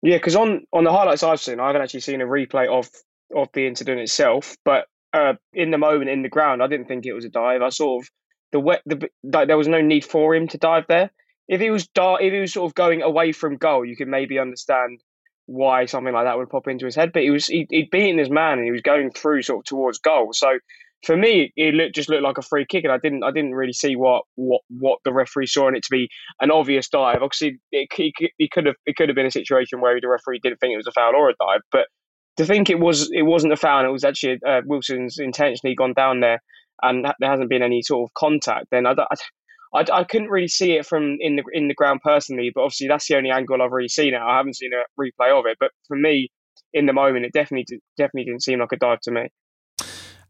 [0.01, 2.89] Yeah, because on on the highlights I've seen, I haven't actually seen a replay of
[3.33, 7.05] of the incident itself, but uh, in the moment in the ground, I didn't think
[7.05, 7.61] it was a dive.
[7.61, 8.09] I sort of
[8.51, 11.11] the wet the like, there was no need for him to dive there.
[11.47, 14.07] If he was dar- if he was sort of going away from goal, you could
[14.07, 15.01] maybe understand
[15.45, 17.11] why something like that would pop into his head.
[17.11, 19.65] But he was he, he'd beaten his man and he was going through sort of
[19.65, 20.29] towards goal.
[20.33, 20.59] So
[21.05, 23.55] for me, it looked, just looked like a free kick, and I didn't I didn't
[23.55, 26.09] really see what what what the referee saw in it to be
[26.41, 27.21] an obvious dive.
[27.21, 27.89] Obviously, it,
[28.37, 30.77] it could have it could have been a situation where the referee didn't think it
[30.77, 31.87] was a foul or a dive, but
[32.39, 35.91] to think it was it wasn't a foul, it was actually uh, Wilson's intentionally gone
[35.91, 36.41] down there,
[36.81, 38.67] and there hasn't been any sort of contact.
[38.71, 38.95] Then I,
[39.73, 42.87] I, I, couldn't really see it from in the in the ground personally, but obviously
[42.87, 44.21] that's the only angle I've really seen it.
[44.21, 46.31] I haven't seen a replay of it, but for me,
[46.71, 49.27] in the moment, it definitely definitely didn't seem like a dive to me.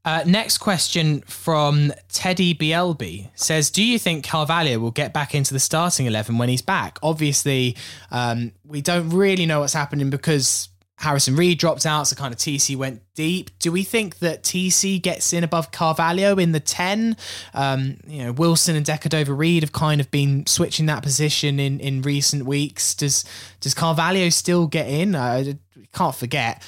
[0.03, 5.53] Uh, next question from Teddy BLB says, "Do you think Carvalho will get back into
[5.53, 6.97] the starting eleven when he's back?
[7.03, 7.77] Obviously,
[8.09, 10.68] um, we don't really know what's happening because
[10.99, 13.51] Harrison Reed dropped out, so kind of TC went deep.
[13.59, 17.15] Do we think that TC gets in above Carvalho in the 10?
[17.53, 22.01] Um, you know, Wilson and Decordova-Reid have kind of been switching that position in, in
[22.01, 22.93] recent weeks.
[22.93, 23.23] Does
[23.61, 25.15] does Carvalho still get in?
[25.15, 25.57] I
[25.93, 26.61] can't forget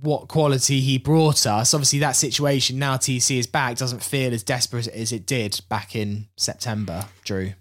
[0.00, 1.72] what quality he brought us.
[1.72, 5.94] Obviously, that situation now TC is back doesn't feel as desperate as it did back
[5.94, 7.52] in September, Drew.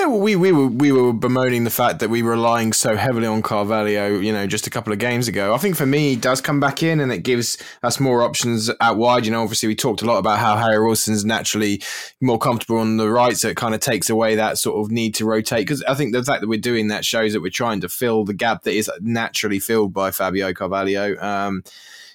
[0.00, 2.96] Yeah, well, we, we were we were bemoaning the fact that we were relying so
[2.96, 5.52] heavily on Carvalho, you know, just a couple of games ago.
[5.52, 8.70] I think for me, he does come back in, and it gives us more options
[8.80, 9.26] out wide.
[9.26, 11.82] You know, obviously we talked a lot about how Harry Wilson's naturally
[12.18, 15.14] more comfortable on the right, so it kind of takes away that sort of need
[15.16, 15.66] to rotate.
[15.66, 18.24] Because I think the fact that we're doing that shows that we're trying to fill
[18.24, 21.20] the gap that is naturally filled by Fabio Carvalho.
[21.20, 21.62] Um,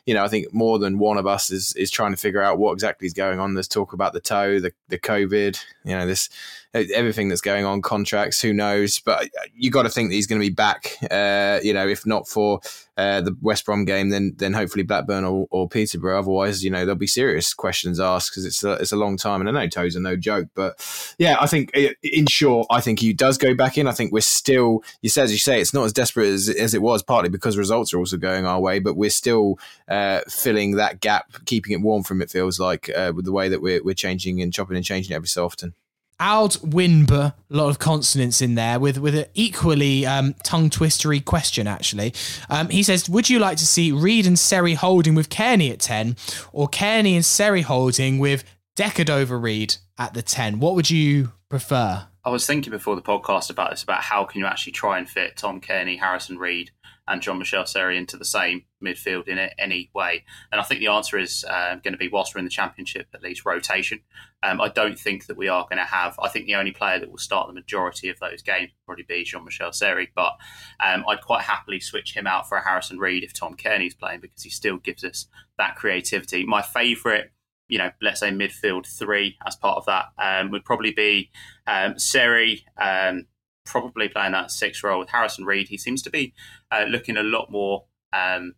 [0.05, 2.59] you know, I think more than one of us is is trying to figure out
[2.59, 3.53] what exactly is going on.
[3.53, 6.29] There's talk about the toe, the the COVID, you know, this
[6.75, 8.99] everything that's going on, contracts, who knows?
[8.99, 10.97] But you got to think that he's going to be back.
[11.09, 12.59] Uh, you know, if not for
[12.97, 16.19] uh, the West Brom game, then then hopefully Blackburn or, or Peterborough.
[16.19, 19.41] Otherwise, you know, there'll be serious questions asked because it's a, it's a long time,
[19.41, 20.49] and I know toes are no joke.
[20.55, 23.87] But yeah, I think in short, I think he does go back in.
[23.87, 26.73] I think we're still, you said as you say, it's not as desperate as, as
[26.73, 30.71] it was, partly because results are also going our way, but we're still uh, filling
[30.75, 33.83] that gap, keeping it warm from it feels like uh, with the way that we're
[33.83, 35.73] we're changing and chopping and changing every so often.
[36.19, 41.19] Aud Winber, a lot of consonants in there, with with an equally um, tongue twistery
[41.23, 41.67] question.
[41.67, 42.13] Actually,
[42.49, 45.79] um, he says, "Would you like to see Reid and Seri holding with Cairney at
[45.79, 46.15] ten,
[46.53, 48.43] or Cairney and Seri holding with
[48.77, 50.59] Decordova-Reid at the ten?
[50.59, 54.39] What would you prefer?" I was thinking before the podcast about this about how can
[54.39, 56.71] you actually try and fit Tom Cairney, Harrison Reed,
[57.07, 60.25] and Jean Michel Seri into the same midfield in any way?
[60.51, 63.07] And I think the answer is uh, going to be whilst we're in the championship,
[63.13, 64.01] at least rotation.
[64.43, 66.19] Um, I don't think that we are going to have.
[66.21, 69.05] I think the only player that will start the majority of those games will probably
[69.07, 70.33] be Jean Michel Seri, but
[70.85, 74.21] um, I'd quite happily switch him out for a Harrison Reed if Tom Cairney's playing
[74.21, 76.45] because he still gives us that creativity.
[76.45, 77.31] My favourite
[77.67, 81.31] you know, let's say midfield three as part of that um, would probably be
[81.67, 83.25] um, Seri, um,
[83.65, 85.67] probably playing that six role with Harrison Reed.
[85.67, 86.33] He seems to be
[86.71, 88.53] uh, looking a lot more um,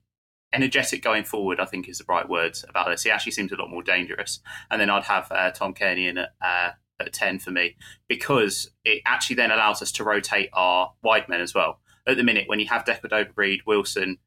[0.54, 1.60] energetic going forward.
[1.60, 3.04] I think is the right words about this.
[3.04, 4.40] He actually seems a lot more dangerous.
[4.70, 7.76] And then I'd have uh, Tom Cairney in at, uh, at ten for me
[8.08, 11.80] because it actually then allows us to rotate our wide men as well.
[12.08, 14.18] At the minute, when you have Decker Breed, Wilson,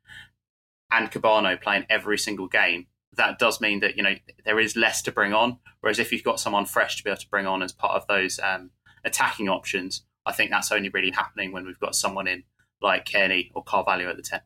[0.90, 4.14] and Kebano playing every single game, that does mean that you know
[4.44, 5.58] there is less to bring on.
[5.80, 8.06] Whereas if you've got someone fresh to be able to bring on as part of
[8.06, 8.70] those um,
[9.04, 12.44] attacking options, I think that's only really happening when we've got someone in
[12.80, 14.40] like Cairney or Carvalho at the 10.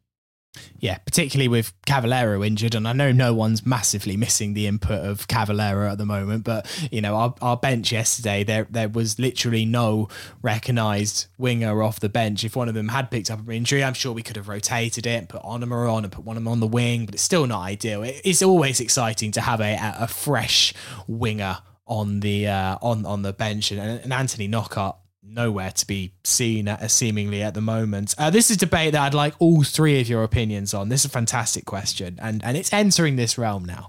[0.79, 5.27] Yeah, particularly with Cavaleiro injured, and I know no one's massively missing the input of
[5.27, 9.65] Cavaleiro at the moment, but you know our, our bench yesterday there there was literally
[9.65, 10.09] no
[10.43, 12.45] recognised winger off the bench.
[12.45, 15.07] If one of them had picked up an injury, I'm sure we could have rotated
[15.07, 17.25] it, and put Onomah on, and put one of them on the wing, but it's
[17.25, 18.05] still not ideal.
[18.05, 20.73] It, it's always exciting to have a a fresh
[21.09, 24.97] winger on the uh, on on the bench, and, and Anthony Knockaert
[25.35, 28.15] nowhere to be seen at, seemingly at the moment.
[28.17, 30.89] Uh, this is debate that I'd like all three of your opinions on.
[30.89, 33.89] This is a fantastic question, and and it's entering this realm now.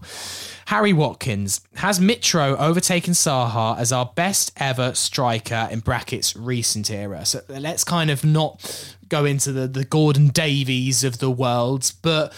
[0.67, 7.23] Harry Watkins has Mitro overtaken Saha as our best ever striker in brackets recent era.
[7.25, 12.34] So let's kind of not go into the the Gordon Davies of the world, but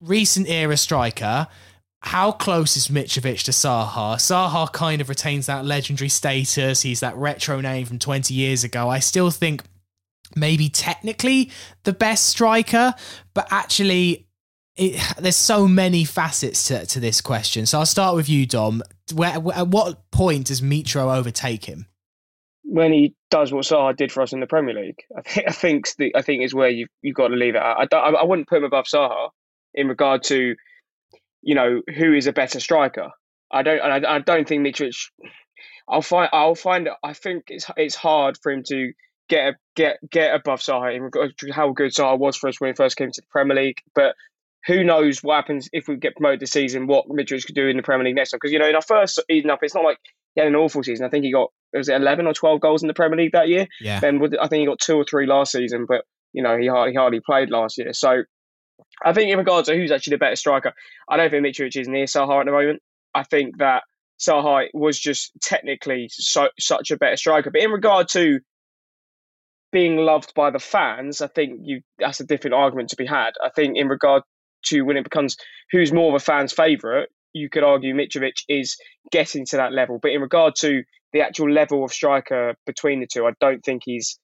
[0.00, 1.48] recent era striker
[2.02, 4.16] how close is Mitrovic to Saha?
[4.16, 6.82] Saha kind of retains that legendary status.
[6.82, 8.88] He's that retro name from 20 years ago.
[8.88, 9.62] I still think
[10.34, 11.50] maybe technically
[11.84, 12.94] the best striker,
[13.34, 14.26] but actually
[14.76, 17.66] it, there's so many facets to, to this question.
[17.66, 18.82] So I'll start with you, Dom.
[19.14, 21.86] Where, at what point does Mitro overtake him?
[22.64, 25.52] When he does what Saha did for us in the Premier League, I think I
[25.52, 27.58] think the, I think is where you've you've got to leave it.
[27.58, 29.28] I, I, I wouldn't put him above Saha
[29.74, 30.56] in regard to
[31.42, 33.10] you know, who is a better striker.
[33.50, 35.10] I don't, I, I don't think Mitrovic.
[35.88, 36.88] I'll find, I'll find.
[37.02, 38.92] I think it's it's hard for him to
[39.28, 42.70] get get get above Saha in regard to how good Saha was for us when
[42.70, 43.78] he first came to the Premier League.
[43.94, 44.14] But
[44.66, 46.86] who knows what happens if we get promoted this season?
[46.86, 48.38] What Mitrovic could do in the Premier League next time?
[48.40, 49.98] Because you know, in our first season up, it's not like
[50.34, 51.04] he had an awful season.
[51.04, 53.48] I think he got was it eleven or twelve goals in the Premier League that
[53.48, 53.66] year.
[53.80, 54.00] Yeah.
[54.00, 56.94] Then I think he got two or three last season, but you know he hardly
[56.94, 57.92] hardly played last year.
[57.92, 58.22] So
[59.04, 60.72] I think in regards to who's actually the better striker,
[61.08, 62.82] I don't think Mitrovic is near Saha at the moment.
[63.14, 63.82] I think that
[64.20, 67.50] Saha was just technically so, such a better striker.
[67.50, 68.40] But in regard to
[69.72, 73.32] being loved by the fans, I think you that's a different argument to be had.
[73.42, 74.22] I think in regard
[74.66, 75.36] to when it becomes
[75.70, 78.76] who's more of a fan's favourite, you could argue Mitrovic is
[79.10, 79.98] getting to that level.
[80.00, 83.82] But in regard to the actual level of striker between the two, I don't think
[83.84, 84.18] he's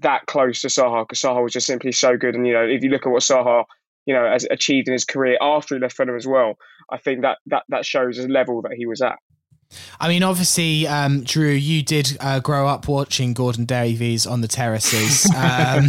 [0.00, 2.34] that close to Saha because Saha was just simply so good.
[2.34, 3.64] And you know, if you look at what Saha
[4.06, 6.54] you know, has achieved in his career after he left Fulham as well.
[6.90, 9.16] I think that that that shows the level that he was at.
[10.00, 14.48] I mean, obviously, um, Drew, you did uh, grow up watching Gordon Davies on the
[14.48, 15.30] terraces.
[15.42, 15.88] Um,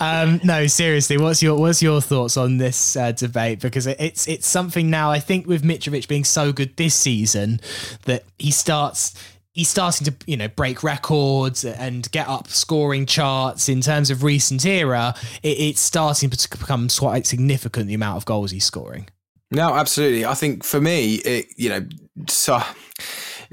[0.00, 3.60] um, no, seriously, what's your what's your thoughts on this uh, debate?
[3.60, 5.10] Because it's it's something now.
[5.10, 7.60] I think with Mitrovic being so good this season
[8.04, 9.14] that he starts
[9.52, 13.68] he's starting to you know break records and get up scoring charts.
[13.68, 18.24] In terms of recent era it, it's starting to become quite significant the amount of
[18.24, 19.08] goals he's scoring.
[19.50, 20.24] No absolutely.
[20.24, 21.86] I think for me it you know
[22.28, 22.60] so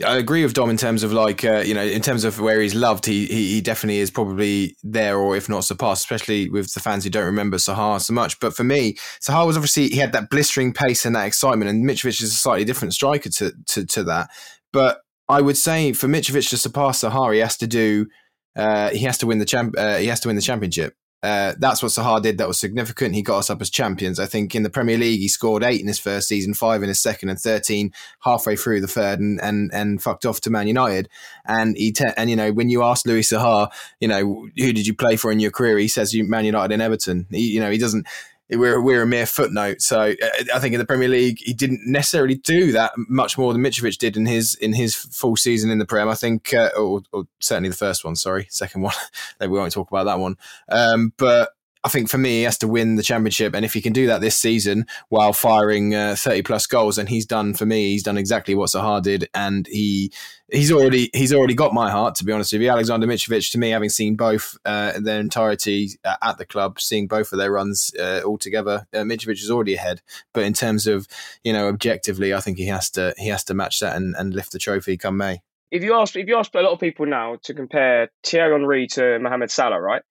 [0.05, 2.61] I agree with Dom in terms of like uh, you know in terms of where
[2.61, 6.73] he's loved he, he, he definitely is probably there or if not surpassed especially with
[6.73, 8.39] the fans who don't remember Saha so much.
[8.39, 11.83] But for me Saha was obviously he had that blistering pace and that excitement and
[11.85, 14.29] Mitrovic is a slightly different striker to to, to that.
[14.71, 18.07] But I would say for Mitrovic to surpass Saha, he has to do
[18.55, 20.95] uh, he has to win the champ uh, he has to win the championship.
[21.21, 22.37] Uh, that's what Saha did.
[22.37, 23.13] That was significant.
[23.13, 24.19] He got us up as champions.
[24.19, 26.87] I think in the Premier League, he scored eight in his first season, five in
[26.87, 30.67] his second, and thirteen halfway through the third, and and and fucked off to Man
[30.67, 31.09] United.
[31.45, 34.87] And he te- and you know when you ask Louis Saha, you know who did
[34.87, 35.77] you play for in your career?
[35.77, 37.27] He says you Man United and Everton.
[37.29, 38.07] He, you know he doesn't
[38.51, 39.81] we're we're a mere footnote.
[39.81, 43.53] So uh, I think in the Premier League he didn't necessarily do that much more
[43.53, 46.09] than Mitrovic did in his in his full season in the Prem.
[46.09, 48.15] I think, uh, or, or, certainly the first one.
[48.15, 48.95] Sorry, second one.
[49.39, 50.37] we won't talk about that one.
[50.69, 51.51] Um, but
[51.83, 54.07] I think for me, he has to win the championship, and if he can do
[54.07, 58.03] that this season while firing uh, thirty plus goals, and he's done for me, he's
[58.03, 60.11] done exactly what Saha did, and he
[60.51, 62.15] he's already he's already got my heart.
[62.15, 65.91] To be honest with you, Alexander Mitrovic, to me, having seen both uh, their entirety
[66.03, 69.49] uh, at the club, seeing both of their runs uh, all together, uh, Mitrovic is
[69.49, 70.01] already ahead.
[70.33, 71.07] But in terms of
[71.45, 74.33] you know objectively, I think he has to he has to match that and, and
[74.33, 75.41] lift the trophy come May.
[75.71, 78.87] If you ask if you ask a lot of people now to compare Thierry Henry
[78.87, 80.01] to Mohamed Salah, right?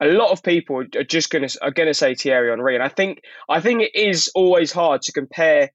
[0.00, 2.82] A lot of people are just going to are going to say Thierry Henry, and
[2.82, 5.70] I think I think it is always hard to compare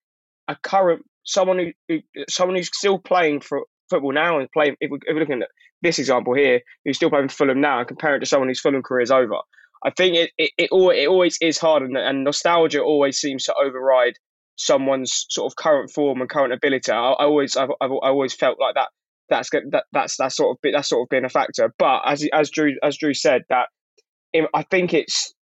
[0.47, 4.76] a current someone who, who someone who's still playing for football now and playing.
[4.80, 5.49] If, we, if we're looking at
[5.82, 8.59] this example here, who's still playing for Fulham now, and compare it to someone whose
[8.59, 9.36] Fulham career is over,
[9.84, 13.43] I think it it, it, always, it always is hard, and, and nostalgia always seems
[13.45, 14.15] to override
[14.57, 16.91] someone's sort of current form and current ability.
[16.91, 18.89] I, I always I've, I've I always felt like that.
[19.30, 21.73] That's that, that's that's sort of been, that's sort of been a factor.
[21.78, 23.69] But as as Drew as Drew said, that
[24.53, 25.33] I think it's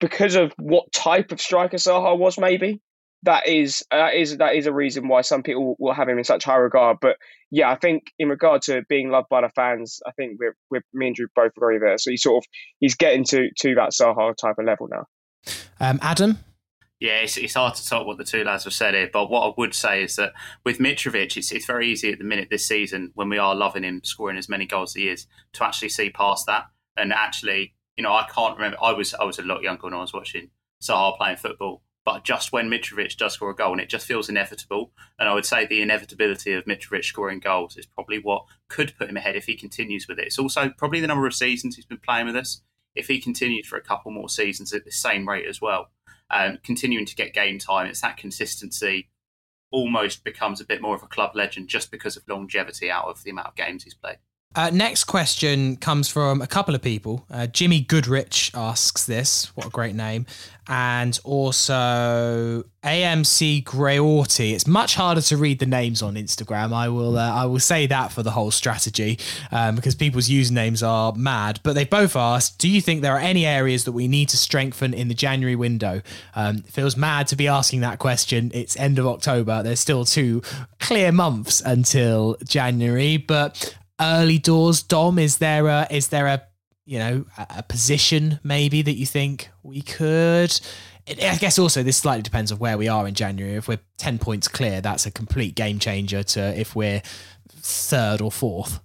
[0.00, 2.38] because of what type of striker Saha was.
[2.38, 2.80] Maybe
[3.22, 6.24] that is that is that is a reason why some people will have him in
[6.24, 6.98] such high regard.
[7.00, 7.16] But
[7.50, 10.82] yeah, I think in regard to being loved by the fans, I think we're, we're
[10.92, 11.98] me and Drew both agree there.
[11.98, 12.48] So he's sort of
[12.80, 15.06] he's getting to to that Saha type of level now.
[15.78, 16.38] Um, Adam,
[16.98, 19.46] yeah, it's, it's hard to talk what the two lads have said here, but what
[19.46, 20.32] I would say is that
[20.64, 23.82] with Mitrovic, it's, it's very easy at the minute this season when we are loving
[23.82, 26.64] him scoring as many goals as he is to actually see past that
[26.96, 28.78] and actually, you know, I can't remember.
[28.82, 30.50] I was I was a lot younger when I was watching
[30.82, 34.28] Saha playing football, but just when Mitrovic does score a goal, and it just feels
[34.28, 34.92] inevitable.
[35.18, 39.08] And I would say the inevitability of Mitrovic scoring goals is probably what could put
[39.08, 40.26] him ahead if he continues with it.
[40.26, 42.62] It's also probably the number of seasons he's been playing with us.
[42.94, 45.90] If he continued for a couple more seasons at the same rate as well,
[46.30, 47.86] um, continuing to get game time.
[47.86, 49.08] It's that consistency
[49.70, 53.22] almost becomes a bit more of a club legend just because of longevity out of
[53.24, 54.18] the amount of games he's played.
[54.56, 57.26] Uh, next question comes from a couple of people.
[57.30, 59.54] Uh, Jimmy Goodrich asks this.
[59.54, 60.24] What a great name.
[60.66, 64.54] And also AMC Greyorti.
[64.54, 66.72] It's much harder to read the names on Instagram.
[66.72, 69.18] I will uh, I will say that for the whole strategy
[69.52, 71.60] um, because people's usernames are mad.
[71.62, 74.38] But they both asked, do you think there are any areas that we need to
[74.38, 76.00] strengthen in the January window?
[76.34, 78.50] Um, feels mad to be asking that question.
[78.54, 79.62] It's end of October.
[79.62, 80.40] There's still two
[80.80, 83.18] clear months until January.
[83.18, 85.18] But early doors, Dom?
[85.18, 86.42] Is there a is there a
[86.84, 90.58] you know a, position maybe that you think we could?
[91.08, 93.54] I guess also this slightly depends on where we are in January.
[93.54, 96.22] If we're ten points clear, that's a complete game changer.
[96.22, 97.02] To if we're
[97.48, 98.80] third or fourth.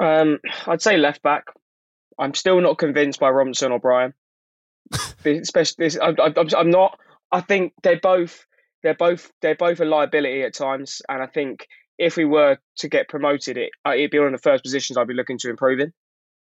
[0.00, 1.44] Um, I'd say left back.
[2.18, 4.14] I'm still not convinced by Robinson or Bryan.
[5.24, 6.98] Especially, this, I'm, I'm, I'm not.
[7.30, 8.46] I think they're both
[8.82, 11.68] they're both they're both a liability at times, and I think
[11.98, 14.96] if we were to get promoted, it uh, it'd be one of the first positions
[14.96, 15.92] I'd be looking to improve in.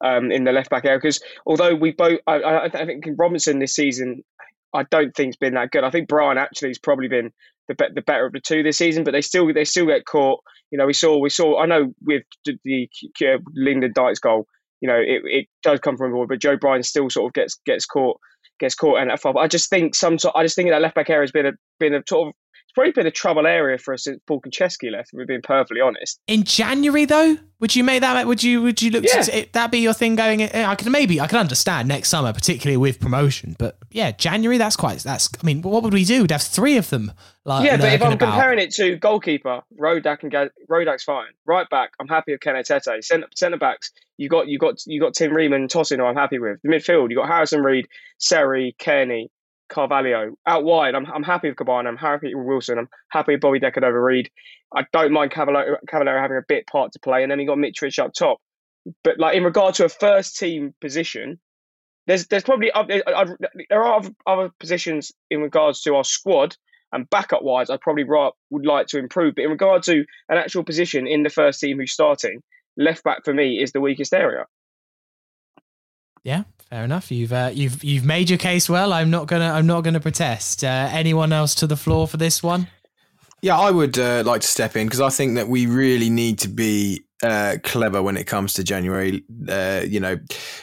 [0.03, 3.59] Um, in the left back area because although we both, I, I, I, think Robinson
[3.59, 4.24] this season,
[4.72, 5.84] I don't think's been that good.
[5.84, 7.30] I think Bryan actually has probably been
[7.68, 10.07] the be- the better of the two this season, but they still they still get
[10.07, 10.41] caught.
[10.70, 11.61] You know, we saw we saw.
[11.61, 12.88] I know with the, the
[13.26, 14.47] uh, Lyndon Dykes goal,
[14.80, 17.61] you know, it, it does come from forward, but Joe Bryan still sort of gets
[17.66, 18.18] gets caught
[18.59, 19.20] gets caught in that.
[19.22, 20.34] But I just think some sort.
[20.36, 22.34] I just think that left back area has been a been a sort of
[22.71, 25.11] it's probably been a trouble area for us since Paul Konchesky left.
[25.12, 26.21] If we're being perfectly honest.
[26.29, 28.25] In January, though, would you make that?
[28.29, 28.62] Would you?
[28.62, 29.05] Would you look?
[29.05, 29.23] Yeah.
[29.23, 30.43] To, that be your thing going?
[30.43, 33.57] Eh, I can maybe I can understand next summer, particularly with promotion.
[33.59, 34.57] But yeah, January.
[34.57, 35.01] That's quite.
[35.01, 35.29] That's.
[35.43, 36.23] I mean, what would we do?
[36.23, 37.11] We'd have three of them.
[37.45, 38.35] Like, yeah, but if I'm about.
[38.35, 41.33] comparing it to goalkeeper, Rodak and Rodak's fine.
[41.47, 43.03] Right back, I'm happy with Kenneth Tete.
[43.03, 46.14] Centre, centre backs, you got you got you got Tim Ream and Tosin, who I'm
[46.14, 46.61] happy with.
[46.62, 49.27] The midfield, you got Harrison Reed, Seri, Cairney,
[49.71, 50.35] Carvalho.
[50.47, 51.89] Out wide, I'm, I'm happy with Kebano.
[51.89, 52.79] I'm happy with Wilson.
[52.79, 54.31] I'm happy with Bobby Decordova-Reid.
[54.75, 57.23] I don't mind Cavaleiro, having a bit part to play.
[57.23, 58.39] And then you got Mitrovic up top.
[59.05, 61.39] But like in regard to a first team position,
[62.07, 62.71] there's there's probably
[63.68, 66.57] there are other positions in regards to our squad
[66.93, 67.71] and backup wise.
[67.71, 69.35] I probably would like to improve.
[69.35, 72.43] But in regard to an actual position in the first team who's starting,
[72.77, 74.47] left back for me is the weakest area.
[76.23, 77.11] Yeah, fair enough.
[77.11, 78.93] You've uh, you've you've made your case well.
[78.93, 80.64] I'm not gonna I'm not gonna protest.
[80.64, 82.68] Uh, anyone else to the floor for this one?
[83.43, 86.39] Yeah, I would uh, like to step in because I think that we really need
[86.41, 89.25] to be uh, clever when it comes to January.
[89.49, 90.18] Uh, you know,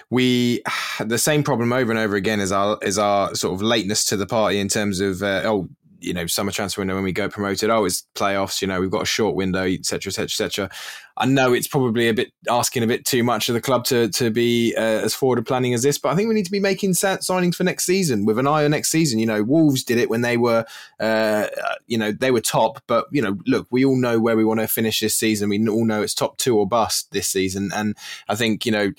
[0.09, 0.61] we
[0.99, 4.17] the same problem over and over again as our is our sort of lateness to
[4.17, 5.67] the party in terms of uh, oh
[5.99, 7.69] you know summer transfer window when we go promoted.
[7.69, 8.61] Oh, it's playoffs.
[8.61, 10.69] You know, we've got a short window, etc., etc., etc.
[11.19, 14.09] I know it's probably a bit asking a bit too much of the club to
[14.09, 16.59] to be uh, as forward planning as this, but I think we need to be
[16.59, 19.19] making signings for next season with an eye on next season.
[19.19, 20.65] You know, Wolves did it when they were,
[20.99, 21.47] uh,
[21.87, 24.59] you know, they were top, but you know, look, we all know where we want
[24.59, 25.49] to finish this season.
[25.49, 27.97] We all know it's top two or bust this season, and
[28.29, 28.91] I think you know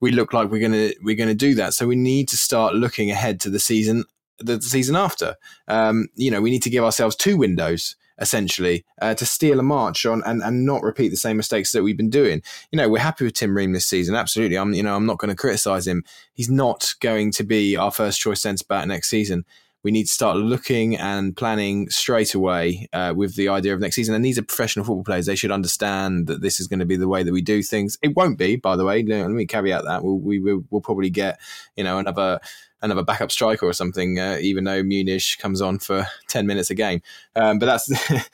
[0.00, 1.74] we look like we're gonna we're gonna do that.
[1.74, 4.04] So we need to start looking ahead to the season
[4.38, 5.36] the season after.
[5.68, 9.62] Um, you know, we need to give ourselves two windows essentially uh, to steal a
[9.62, 12.42] march on and, and not repeat the same mistakes that we've been doing.
[12.70, 14.14] You know, we're happy with Tim Ream this season.
[14.14, 14.56] Absolutely.
[14.56, 16.04] I'm you know, I'm not going to criticize him.
[16.32, 19.44] He's not going to be our first choice centre back next season.
[19.82, 23.94] We need to start looking and planning straight away uh, with the idea of next
[23.94, 24.16] season.
[24.16, 25.26] And these are professional football players.
[25.26, 27.96] They should understand that this is going to be the way that we do things.
[28.02, 29.04] It won't be, by the way.
[29.04, 30.02] Let me caveat that.
[30.02, 31.38] We'll, we, will we will probably get,
[31.76, 32.40] you know, another
[32.86, 36.74] another backup striker or something, uh, even though Muniz comes on for ten minutes a
[36.74, 37.02] game.
[37.34, 37.86] Um, but that's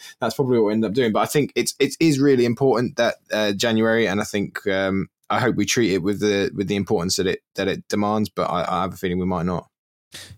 [0.21, 1.13] that's probably what we end up doing.
[1.13, 5.09] But I think it's it is really important that uh, January, and I think um,
[5.29, 8.29] I hope we treat it with the with the importance that it that it demands.
[8.29, 9.69] But I, I have a feeling we might not.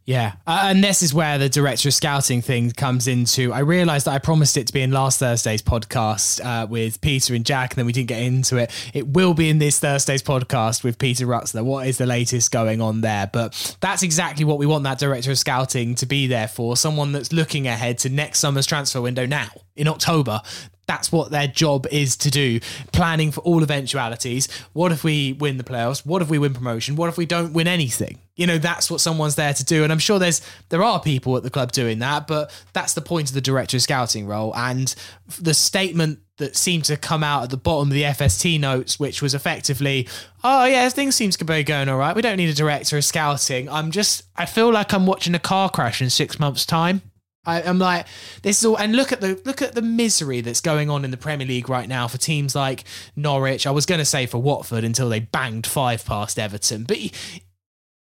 [0.04, 3.52] Yeah, uh, and this is where the director of scouting thing comes into.
[3.52, 7.34] I realised that I promised it to be in last Thursday's podcast uh, with Peter
[7.34, 8.70] and Jack, and then we didn't get into it.
[8.92, 11.64] It will be in this Thursday's podcast with Peter Rutzler.
[11.64, 13.30] What is the latest going on there?
[13.32, 16.76] But that's exactly what we want that director of scouting to be there for.
[16.76, 20.42] Someone that's looking ahead to next summer's transfer window now in October
[20.86, 22.60] that's what their job is to do
[22.92, 26.96] planning for all eventualities what if we win the playoffs what if we win promotion
[26.96, 29.92] what if we don't win anything you know that's what someone's there to do and
[29.92, 33.28] i'm sure there's there are people at the club doing that but that's the point
[33.28, 34.94] of the director of scouting role and
[35.40, 39.22] the statement that seemed to come out at the bottom of the FST notes, which
[39.22, 40.08] was effectively,
[40.42, 42.16] oh yeah, things seems to be going all right.
[42.16, 43.68] We don't need a director of scouting.
[43.68, 47.02] I'm just, I feel like I'm watching a car crash in six months' time.
[47.46, 48.06] I, am like,
[48.42, 51.10] this is all, and look at the look at the misery that's going on in
[51.10, 52.84] the Premier League right now for teams like
[53.16, 53.66] Norwich.
[53.66, 56.98] I was going to say for Watford until they banged five past Everton, but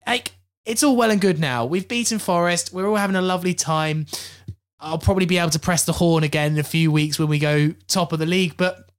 [0.08, 0.34] like,
[0.66, 1.66] it's all well and good now.
[1.66, 2.74] We've beaten Forest.
[2.74, 4.06] We're all having a lovely time.
[4.80, 7.40] I'll probably be able to press the horn again in a few weeks when we
[7.40, 8.90] go top of the league, but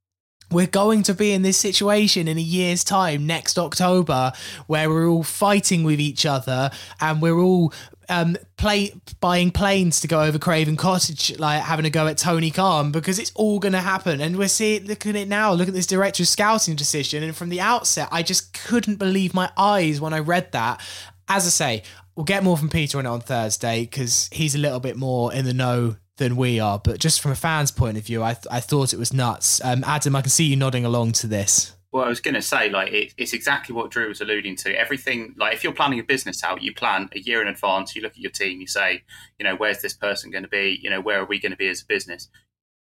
[0.51, 4.31] we're going to be in this situation in a year's time next October
[4.67, 6.69] where we're all fighting with each other
[7.01, 7.73] and we're all
[8.09, 12.51] um, play, buying planes to go over Craven Cottage, like having a go at Tony
[12.51, 14.21] Khan because it's all going to happen.
[14.21, 15.53] And we're seeing, look at it now.
[15.53, 17.23] Look at this director's scouting decision.
[17.23, 20.81] And from the outset, I just couldn't believe my eyes when I read that.
[21.27, 21.83] As I say,
[22.15, 25.33] we'll get more from Peter on it on Thursday because he's a little bit more
[25.33, 26.79] in the know than we are.
[26.79, 29.63] But just from a fan's point of view, I, th- I thought it was nuts.
[29.63, 31.74] Um, Adam, I can see you nodding along to this.
[31.95, 34.77] Well, I was going to say, like, it, it's exactly what Drew was alluding to.
[34.77, 37.95] Everything, like, if you're planning a business out, you plan a year in advance.
[37.95, 39.03] You look at your team, you say,
[39.39, 40.77] you know, where's this person going to be?
[40.83, 42.27] You know, where are we going to be as a business?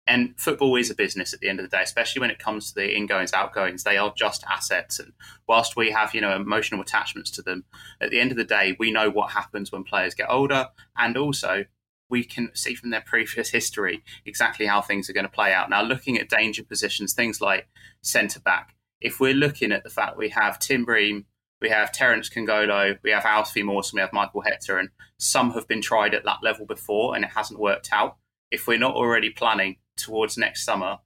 [0.06, 2.68] And football is a business at the end of the day, especially when it comes
[2.68, 3.84] to the ingoings, outgoings.
[3.84, 4.98] They are just assets.
[4.98, 5.12] And
[5.46, 7.64] whilst we have, you know, emotional attachments to them,
[8.00, 10.68] at the end of the day, we know what happens when players get older.
[10.96, 11.66] And also,
[12.08, 15.68] we can see from their previous history exactly how things are going to play out.
[15.68, 17.68] Now, looking at danger positions, things like
[18.00, 21.26] centre back, if we're looking at the fact we have Tim Ream,
[21.60, 24.88] we have Terence Kongolo, we have Alfie Mawson, we have Michael Hector, and
[25.18, 28.16] some have been tried at that level before and it hasn't worked out.
[28.50, 30.98] If we're not already planning towards next summer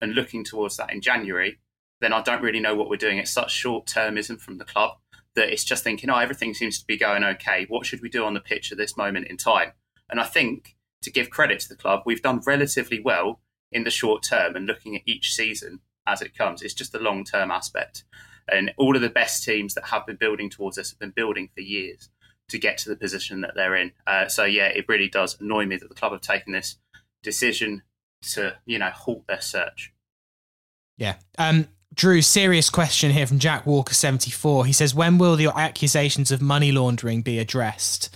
[0.00, 1.58] and looking towards that in January,
[2.00, 3.18] then I don't really know what we're doing.
[3.18, 4.92] It's such short termism from the club
[5.34, 7.66] that it's just thinking, oh, everything seems to be going okay.
[7.68, 9.72] What should we do on the pitch at this moment in time?
[10.10, 13.40] And I think to give credit to the club, we've done relatively well
[13.70, 16.62] in the short term and looking at each season as it comes.
[16.62, 18.04] It's just the long term aspect.
[18.50, 21.48] And all of the best teams that have been building towards us have been building
[21.54, 22.08] for years
[22.48, 23.92] to get to the position that they're in.
[24.06, 26.76] Uh, so yeah, it really does annoy me that the club have taken this
[27.22, 27.82] decision
[28.22, 29.92] to you know halt their search.
[30.98, 31.16] Yeah.
[31.38, 34.64] Um, Drew, serious question here from Jack Walker seventy four.
[34.64, 38.08] He says, "When will the accusations of money laundering be addressed?"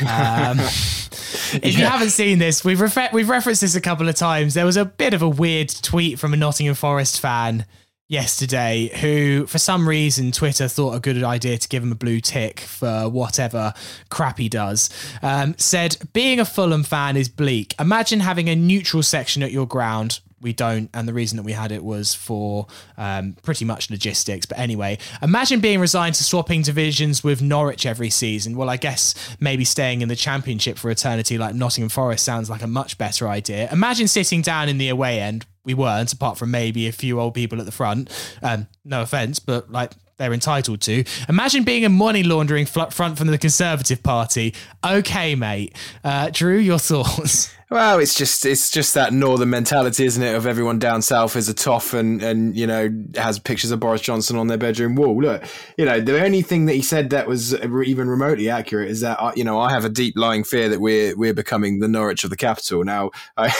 [0.00, 1.68] Um, if yeah.
[1.68, 4.54] you haven't seen this, we've refer- we've referenced this a couple of times.
[4.54, 7.66] There was a bit of a weird tweet from a Nottingham Forest fan
[8.08, 12.20] yesterday who, for some reason, Twitter thought a good idea to give him a blue
[12.20, 13.74] tick for whatever
[14.08, 14.90] crap he does.
[15.22, 17.74] Um, said, Being a Fulham fan is bleak.
[17.78, 20.90] Imagine having a neutral section at your ground we don't.
[20.94, 22.66] And the reason that we had it was for
[22.96, 24.46] um, pretty much logistics.
[24.46, 28.56] But anyway, imagine being resigned to swapping divisions with Norwich every season.
[28.56, 32.62] Well, I guess maybe staying in the championship for eternity like Nottingham Forest sounds like
[32.62, 33.68] a much better idea.
[33.72, 35.46] Imagine sitting down in the away end.
[35.64, 38.10] We weren't, apart from maybe a few old people at the front.
[38.42, 41.04] Um, no offense, but like they're entitled to.
[41.28, 44.54] Imagine being a money laundering front from the Conservative Party.
[44.84, 45.76] Okay, mate.
[46.04, 47.54] Uh, Drew, your thoughts?
[47.70, 50.34] Well, it's just it's just that northern mentality, isn't it?
[50.34, 54.00] Of everyone down south is a toff and and you know has pictures of Boris
[54.00, 55.20] Johnson on their bedroom wall.
[55.20, 55.44] Look,
[55.76, 59.36] you know the only thing that he said that was even remotely accurate is that
[59.36, 62.30] you know I have a deep lying fear that we're we're becoming the Norwich of
[62.30, 62.84] the capital.
[62.84, 63.52] Now, I,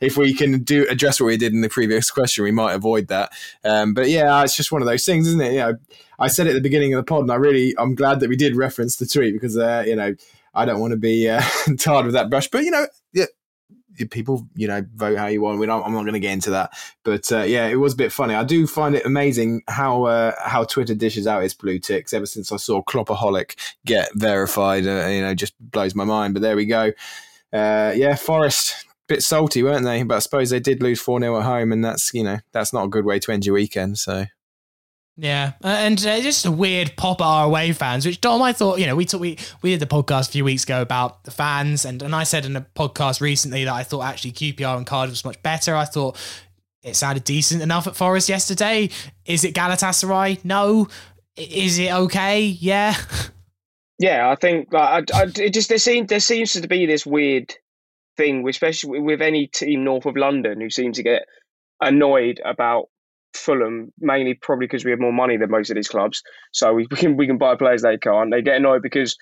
[0.00, 3.06] if we can do address what we did in the previous question, we might avoid
[3.08, 3.30] that.
[3.62, 5.52] Um, but yeah, it's just one of those things, isn't it?
[5.52, 5.74] You know,
[6.18, 8.36] I said at the beginning of the pod, and I really I'm glad that we
[8.36, 10.16] did reference the tweet because uh, you know.
[10.54, 11.40] I don't want to be uh,
[11.78, 12.86] tired with that brush, but you know,
[14.10, 15.58] people, you know, vote how you want.
[15.58, 16.72] We don't, I'm not going to get into that,
[17.04, 18.34] but uh, yeah, it was a bit funny.
[18.34, 22.12] I do find it amazing how uh, how Twitter dishes out its blue ticks.
[22.12, 26.34] Ever since I saw Kloppaholic get verified, uh, you know, just blows my mind.
[26.34, 26.92] But there we go.
[27.52, 30.02] Uh, yeah, Forest bit salty, weren't they?
[30.02, 32.72] But I suppose they did lose four 0 at home, and that's you know that's
[32.72, 33.98] not a good way to end your weekend.
[33.98, 34.26] So
[35.16, 38.78] yeah, uh, and uh, just a weird pop our away fans, which Dom, I thought,
[38.78, 41.30] you know, we talk, we we did the podcast a few weeks ago about the
[41.30, 44.86] fans, and and I said in a podcast recently that I thought actually QPR and
[44.86, 45.76] Cardiff was much better.
[45.76, 46.16] I thought
[46.82, 48.90] it sounded decent enough at Forest yesterday.
[49.24, 50.44] Is it Galatasaray?
[50.44, 50.88] No.
[51.36, 52.40] Is it okay?
[52.42, 52.94] Yeah.
[53.98, 57.06] Yeah, I think like, I, I, it just there seems there seems to be this
[57.06, 57.54] weird
[58.16, 61.22] thing, especially with any team north of London who seem to get
[61.80, 62.88] annoyed about
[63.34, 66.22] Fulham, mainly probably because we have more money than most of these clubs.
[66.52, 68.30] So we, we can we can buy players they can't.
[68.30, 69.16] They get annoyed because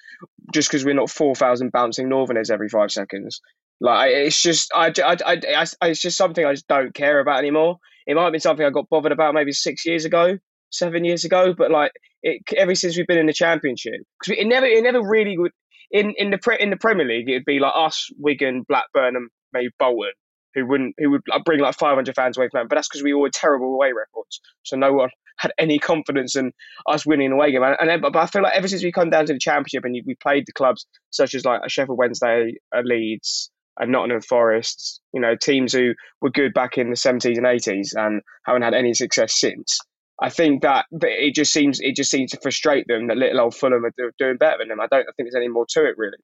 [0.52, 3.40] just because we're not four thousand bouncing Northerners every five seconds.
[3.80, 7.38] Like it's just I, I, I, I, it's just something I just don't care about
[7.38, 7.78] anymore.
[8.06, 10.38] It might have been something I got bothered about maybe six years ago,
[10.70, 11.92] seven years ago, but like
[12.22, 15.52] it ever since we've been in the championship because it never it never really would
[15.90, 19.30] in in the pre, in the Premier League it'd be like us, Wigan, Blackburn, and
[19.52, 20.12] maybe Bolton
[20.54, 22.68] who wouldn't who would bring like 500 fans away from them.
[22.68, 26.36] But that's because we all had terrible away records, so no one had any confidence
[26.36, 26.52] in
[26.86, 27.62] us winning away game.
[27.62, 29.96] And, and but I feel like ever since we come down to the championship and
[30.06, 35.20] we played the clubs such as like a Sheffield Wednesday, Leeds, and Nottingham Forest, you
[35.20, 38.92] know, teams who were good back in the 70s and 80s and haven't had any
[38.92, 39.78] success since.
[40.22, 43.54] I think that it just seems it just seems to frustrate them that little old
[43.54, 44.80] Fulham are doing better than them.
[44.80, 46.18] I don't I think there's any more to it really.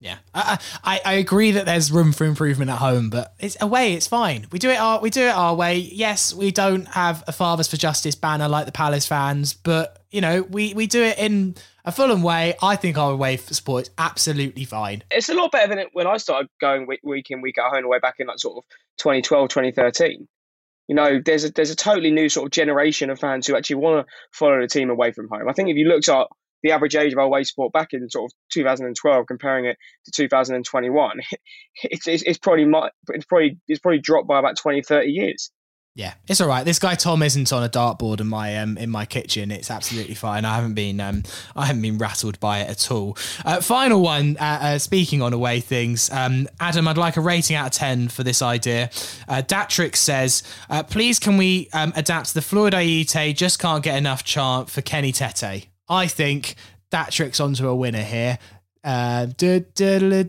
[0.00, 3.92] Yeah, I, I, I agree that there's room for improvement at home, but it's away.
[3.92, 4.46] It's fine.
[4.50, 5.76] We do it our we do it our way.
[5.76, 10.22] Yes, we don't have a Fathers for Justice banner like the Palace fans, but you
[10.22, 12.54] know we we do it in a Fulham way.
[12.62, 15.02] I think our away support is absolutely fine.
[15.10, 17.74] It's a lot better than it when I started going week, week in week out
[17.74, 18.64] home away back in like sort of
[18.98, 20.26] 2012, 2013.
[20.88, 23.76] You know, there's a there's a totally new sort of generation of fans who actually
[23.76, 25.46] want to follow the team away from home.
[25.46, 26.26] I think if you looked at
[26.62, 30.10] the average age of our away support back in sort of 2012, comparing it to
[30.10, 31.20] 2021,
[31.82, 32.66] it's, it's, it's probably
[33.08, 35.50] it's probably it's probably dropped by about 20, 30 years.
[35.96, 36.64] Yeah, it's all right.
[36.64, 39.50] This guy Tom isn't on a dartboard in my um in my kitchen.
[39.50, 40.44] It's absolutely fine.
[40.44, 41.24] I haven't been um
[41.56, 43.18] I haven't been rattled by it at all.
[43.44, 44.36] Uh, final one.
[44.38, 48.08] Uh, uh, speaking on away things, um, Adam, I'd like a rating out of ten
[48.08, 48.84] for this idea.
[49.26, 53.98] Uh, Datrix says, uh, please can we um, adapt the Floyd Ayité just can't get
[53.98, 55.69] enough chant for Kenny Tete.
[55.90, 56.54] I think
[56.90, 58.38] that tricks onto a winner here.
[58.82, 60.24] Uh, Kenny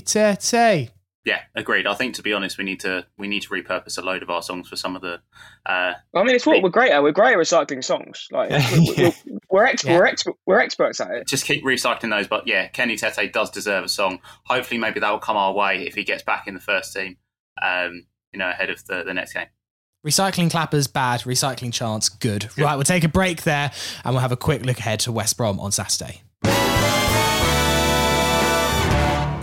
[0.00, 0.90] Tete.
[1.24, 1.86] Yeah, agreed.
[1.86, 4.30] I think to be honest, we need to we need to repurpose a load of
[4.30, 5.20] our songs for some of the.
[5.64, 7.02] Uh, I mean, it's what we're great at.
[7.02, 8.26] We're great at recycling songs.
[8.32, 9.12] Like we're,
[9.50, 9.98] we're, ex- yeah.
[9.98, 11.28] we're, ex- we're experts at it.
[11.28, 12.26] Just keep recycling those.
[12.26, 14.18] But yeah, Kenny Tete does deserve a song.
[14.46, 17.16] Hopefully, maybe that will come our way if he gets back in the first team.
[17.62, 19.46] Um, you know, ahead of the, the next game.
[20.04, 21.20] Recycling clappers, bad.
[21.20, 22.48] Recycling chance, good.
[22.56, 22.64] good.
[22.64, 23.70] Right, we'll take a break there
[24.04, 26.22] and we'll have a quick look ahead to West Brom on Saturday.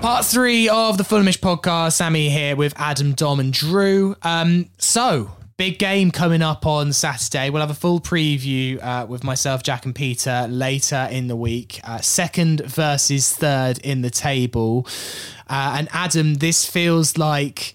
[0.01, 1.93] Part three of the Fulhamish podcast.
[1.93, 4.17] Sammy here with Adam, Dom, and Drew.
[4.21, 7.49] Um, so, big game coming up on Saturday.
[7.49, 11.79] We'll have a full preview uh, with myself, Jack, and Peter later in the week.
[11.85, 14.87] Uh, second versus third in the table.
[15.49, 17.73] Uh, and Adam, this feels like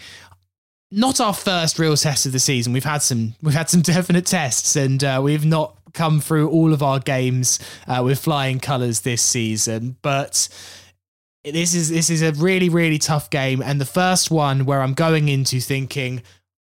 [0.90, 2.72] not our first real test of the season.
[2.72, 6.72] We've had some we've had some definite tests, and uh, we've not come through all
[6.72, 9.96] of our games uh, with flying colours this season.
[10.02, 10.48] But
[11.44, 14.94] this is this is a really really tough game, and the first one where I'm
[14.94, 16.22] going into thinking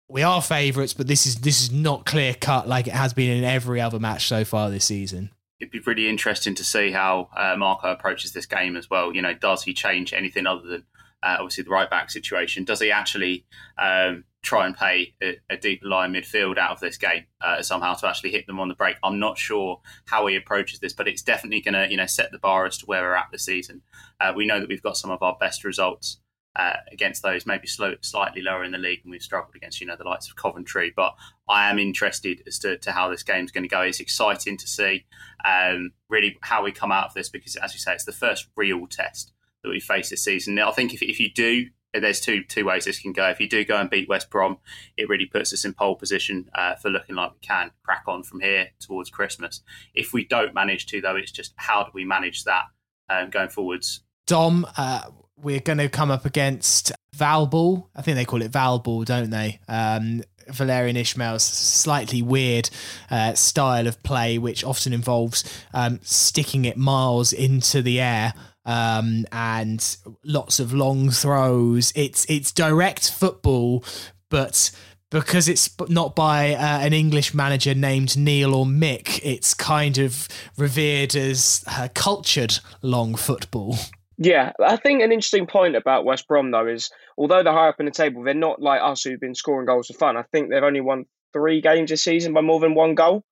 [0.07, 3.35] we are favourites, but this is this is not clear cut like it has been
[3.37, 5.31] in every other match so far this season.
[5.59, 9.15] It'd be really interesting to see how uh, Marco approaches this game as well.
[9.15, 10.83] You know, does he change anything other than
[11.25, 12.63] uh, obviously the right back situation.
[12.63, 13.45] Does he actually
[13.81, 17.95] um, try and play a, a deeper line midfield out of this game uh, somehow
[17.95, 18.97] to actually hit them on the break?
[19.03, 22.31] I'm not sure how he approaches this, but it's definitely going to you know set
[22.31, 23.81] the bar as to where we're at this season.
[24.21, 26.19] Uh, we know that we've got some of our best results.
[26.57, 29.87] Uh, against those maybe slow, slightly lower in the league, and we've struggled against you
[29.87, 30.93] know the likes of Coventry.
[30.95, 31.13] But
[31.49, 33.81] I am interested as to, to how this game's going to go.
[33.81, 35.05] It's exciting to see
[35.43, 38.47] um, really how we come out of this because, as you say, it's the first
[38.55, 39.33] real test
[39.65, 40.57] that we face this season.
[40.59, 41.67] I think if, if you do,
[41.99, 43.27] there's two two ways this can go.
[43.29, 44.57] If you do go and beat West Brom,
[44.97, 48.23] it really puts us in pole position uh, for looking like we can crack on
[48.23, 49.61] from here towards Christmas.
[49.93, 52.63] If we don't manage to, though, it's just how do we manage that
[53.09, 54.01] um, going forwards?
[54.27, 55.03] Dom, uh,
[55.37, 57.87] we're going to come up against Valball.
[57.95, 59.59] I think they call it Valball, don't they?
[59.67, 62.69] Um, Valérien Ismaël's slightly weird
[63.09, 65.43] uh, style of play, which often involves
[65.73, 68.33] um, sticking it miles into the air
[68.65, 71.93] um, and lots of long throws.
[71.95, 73.83] It's it's direct football,
[74.29, 74.71] but
[75.11, 80.27] because it's not by uh, an English manager named Neil or Mick, it's kind of
[80.57, 83.77] revered as uh, cultured long football.
[84.17, 87.79] Yeah, I think an interesting point about West Brom though is although they're high up
[87.79, 90.17] in the table, they're not like us who've been scoring goals for fun.
[90.17, 93.23] I think they've only won three games this season by more than one goal.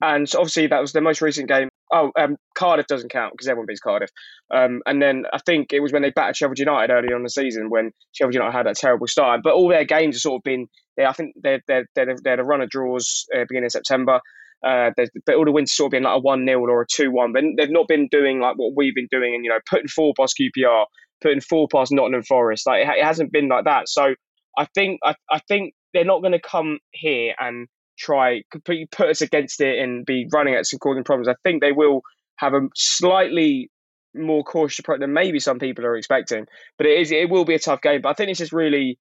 [0.00, 3.66] And obviously, that was the most recent game Oh, um, Cardiff doesn't count because everyone
[3.66, 4.10] beats Cardiff.
[4.54, 7.30] Um, and then I think it was when they battered Sheffield United early on the
[7.30, 9.40] season when Sheffield United had that terrible start.
[9.42, 10.66] But all their games have sort of been.
[10.96, 14.20] They, I think they're they're they're, they're a run of draws uh, beginning of September.
[14.66, 14.90] Uh,
[15.24, 17.32] but all the wins sort of been like a one 0 or a two one.
[17.32, 20.12] But they've not been doing like what we've been doing, and you know, putting four
[20.18, 20.84] past QPR,
[21.22, 22.66] putting four past Nottingham Forest.
[22.66, 23.88] Like it, it hasn't been like that.
[23.88, 24.14] So
[24.58, 27.68] I think I, I think they're not going to come here and
[27.98, 31.28] try completely put us against it and be running at some causing problems.
[31.28, 32.02] I think they will
[32.36, 33.70] have a slightly
[34.14, 36.46] more cautious approach than maybe some people are expecting.
[36.76, 38.02] But it is it will be a tough game.
[38.02, 38.98] But I think this is really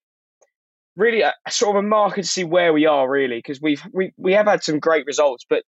[0.97, 4.11] really a, sort of a marker to see where we are really because we've we,
[4.17, 5.63] we have had some great results but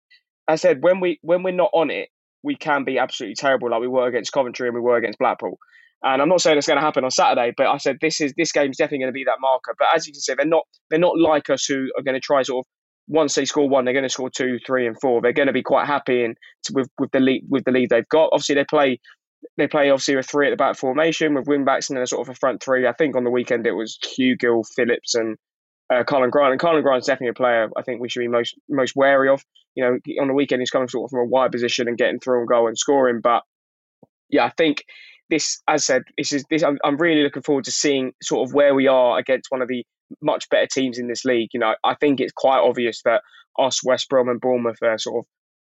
[0.47, 2.11] I said when we when we're not on it
[2.43, 5.59] we can be absolutely terrible like we were against Coventry and we were against Blackpool
[6.03, 8.35] and I'm not saying it's going to happen on Saturday but I said this is
[8.37, 10.65] this game's definitely going to be that marker but as you can see they're not
[10.91, 12.71] they're not like us who are going to try sort of
[13.07, 15.53] once they score one they're going to score two three and four they're going to
[15.53, 16.37] be quite happy and
[16.73, 18.99] with with the lead with the lead they've got obviously they play
[19.57, 22.07] they play obviously a three at the back formation with wing backs and then a
[22.07, 22.87] sort of a front three.
[22.87, 25.37] I think on the weekend it was Hugill, Phillips, and
[25.93, 26.53] uh, Karlan Grant.
[26.53, 29.45] And Karlan Grant's definitely a player I think we should be most most wary of.
[29.75, 32.21] You know, on the weekend he's coming sort of from a wide position and getting
[32.21, 33.21] through and goal and scoring.
[33.21, 33.43] But
[34.29, 34.85] yeah, I think
[35.31, 36.63] this, as I said, this is this.
[36.63, 39.69] I'm, I'm really looking forward to seeing sort of where we are against one of
[39.69, 39.85] the
[40.23, 41.51] much better teams in this league.
[41.53, 43.23] You know, I think it's quite obvious that
[43.59, 45.25] us, West Brom, and Bournemouth are sort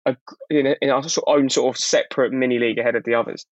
[0.05, 3.15] of a, in, a, in our own sort of separate mini league ahead of the
[3.15, 3.45] others.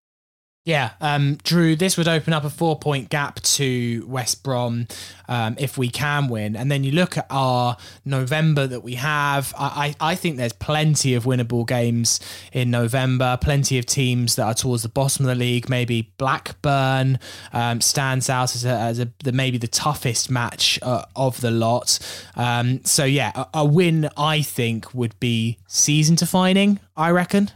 [0.68, 4.88] Yeah, um, Drew, this would open up a four point gap to West Brom
[5.30, 6.58] um, if we can win.
[6.58, 9.54] And then you look at our November that we have.
[9.58, 12.20] I, I think there's plenty of winnable games
[12.52, 15.70] in November, plenty of teams that are towards the bottom of the league.
[15.70, 17.20] Maybe Blackburn
[17.54, 21.50] um, stands out as, a, as a, the, maybe the toughest match uh, of the
[21.50, 21.98] lot.
[22.36, 27.52] Um, so, yeah, a, a win, I think, would be season defining, I reckon.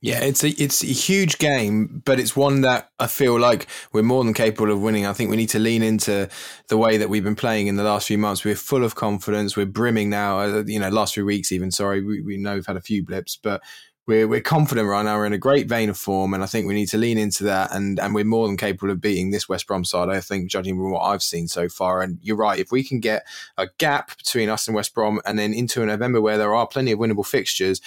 [0.00, 4.04] Yeah, it's a it's a huge game, but it's one that I feel like we're
[4.04, 5.06] more than capable of winning.
[5.06, 6.28] I think we need to lean into
[6.68, 8.44] the way that we've been playing in the last few months.
[8.44, 9.56] We're full of confidence.
[9.56, 10.38] We're brimming now.
[10.38, 11.72] Uh, you know, last few weeks even.
[11.72, 13.60] Sorry, we, we know we've had a few blips, but
[14.06, 15.16] we're we're confident right now.
[15.16, 17.42] We're in a great vein of form, and I think we need to lean into
[17.44, 17.74] that.
[17.74, 20.10] And and we're more than capable of beating this West Brom side.
[20.10, 22.02] I think, judging from what I've seen so far.
[22.02, 22.60] And you're right.
[22.60, 23.26] If we can get
[23.56, 26.68] a gap between us and West Brom, and then into a November where there are
[26.68, 27.80] plenty of winnable fixtures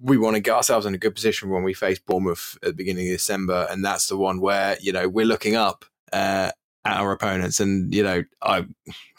[0.00, 2.74] we want to get ourselves in a good position when we face Bournemouth at the
[2.74, 6.50] beginning of December, and that's the one where you know we're looking up uh,
[6.84, 8.66] at our opponents, and you know, I,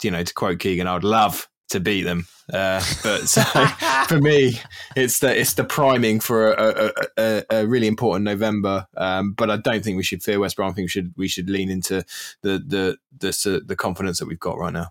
[0.02, 3.42] you know, to quote Keegan, I would love to beat them, uh, but so
[4.08, 4.60] for me,
[4.96, 8.86] it's the it's the priming for a, a, a, a really important November.
[8.96, 10.70] Um, but I don't think we should fear West Brom.
[10.70, 12.04] I think we should we should lean into
[12.42, 14.88] the the the, the confidence that we've got right now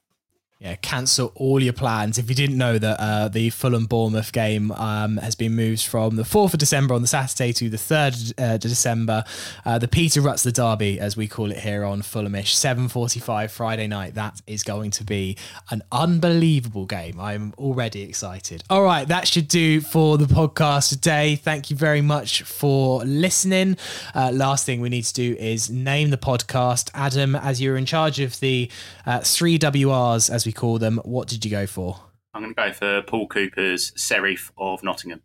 [0.62, 2.20] yeah, cancel all your plans.
[2.20, 6.18] If you didn't know that uh, the Fulham Bournemouth game um, has been moved from
[6.18, 9.24] the 4th of December on the Saturday to the 3rd uh, December,
[9.66, 14.14] uh, the Peter Rutzler Derby, as we call it here on Fulhamish, 7.45 Friday night.
[14.14, 15.36] That is going to be
[15.72, 17.20] an unbelievable game.
[17.20, 18.64] I'm already excited.
[18.70, 21.38] All right, that should do for the podcast today.
[21.38, 23.78] Thank you very much for listening.
[24.14, 26.91] Uh, last thing we need to do is name the podcast.
[26.93, 28.70] Adam, as you're in charge of the
[29.07, 30.99] uh, three WRs, as we we call them.
[31.06, 31.97] What did you go for?
[32.34, 35.22] I'm going to go for Paul Cooper's Serif of Nottingham.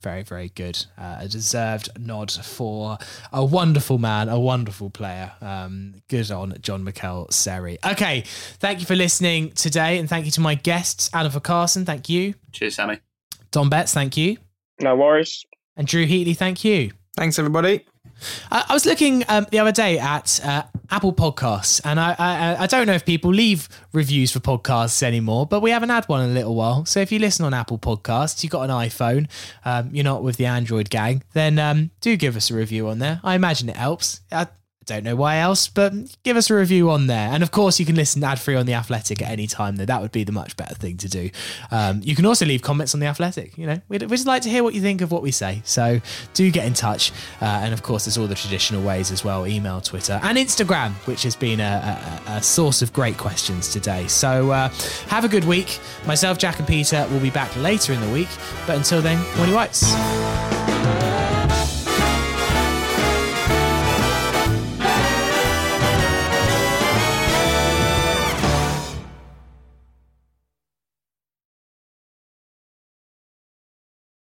[0.00, 0.84] Very, very good.
[0.98, 2.98] Uh, a deserved nod for
[3.32, 5.32] a wonderful man, a wonderful player.
[5.42, 7.78] Um, good on Jean Michaël Seri.
[7.84, 8.24] Okay,
[8.58, 11.84] thank you for listening today, and thank you to my guests, Adam Carson.
[11.84, 12.34] Thank you.
[12.52, 12.98] Cheers, Sammy.
[13.52, 14.38] Dom Betts, thank you.
[14.80, 15.44] No worries.
[15.76, 16.92] And Drew Heatley, thank you.
[17.16, 17.84] Thanks, everybody.
[18.50, 20.62] I, was looking um, the other day at uh,
[20.92, 25.46] Apple Podcasts, and I, I, I don't know if people leave reviews for podcasts anymore,
[25.46, 26.84] but we haven't had one in a little while.
[26.84, 29.26] So if you listen on Apple Podcasts, you've got an iPhone,
[29.64, 32.98] um, you're not with the Android gang, then um, do give us a review on
[32.98, 33.20] there.
[33.24, 34.20] I imagine it helps.
[34.30, 34.48] I,
[34.86, 35.92] Don't know why else, but
[36.24, 37.28] give us a review on there.
[37.28, 39.84] And of course, you can listen ad free on The Athletic at any time, though.
[39.84, 41.30] That would be the much better thing to do.
[41.70, 43.56] Um, you can also leave comments on The Athletic.
[43.56, 45.62] You know, we'd, we'd, just like to hear what you think of what we say.
[45.64, 46.00] So
[46.34, 47.12] do get in touch.
[47.40, 50.92] Uh, and of course, there's all the traditional ways as well email, Twitter, and Instagram,
[51.06, 54.06] which has been a, a, a source of great questions today.
[54.08, 54.68] So uh,
[55.08, 55.78] have a good week.
[56.06, 58.28] Myself, Jack, and Peter will be back later in the week.
[58.66, 61.11] But until then, morning whites.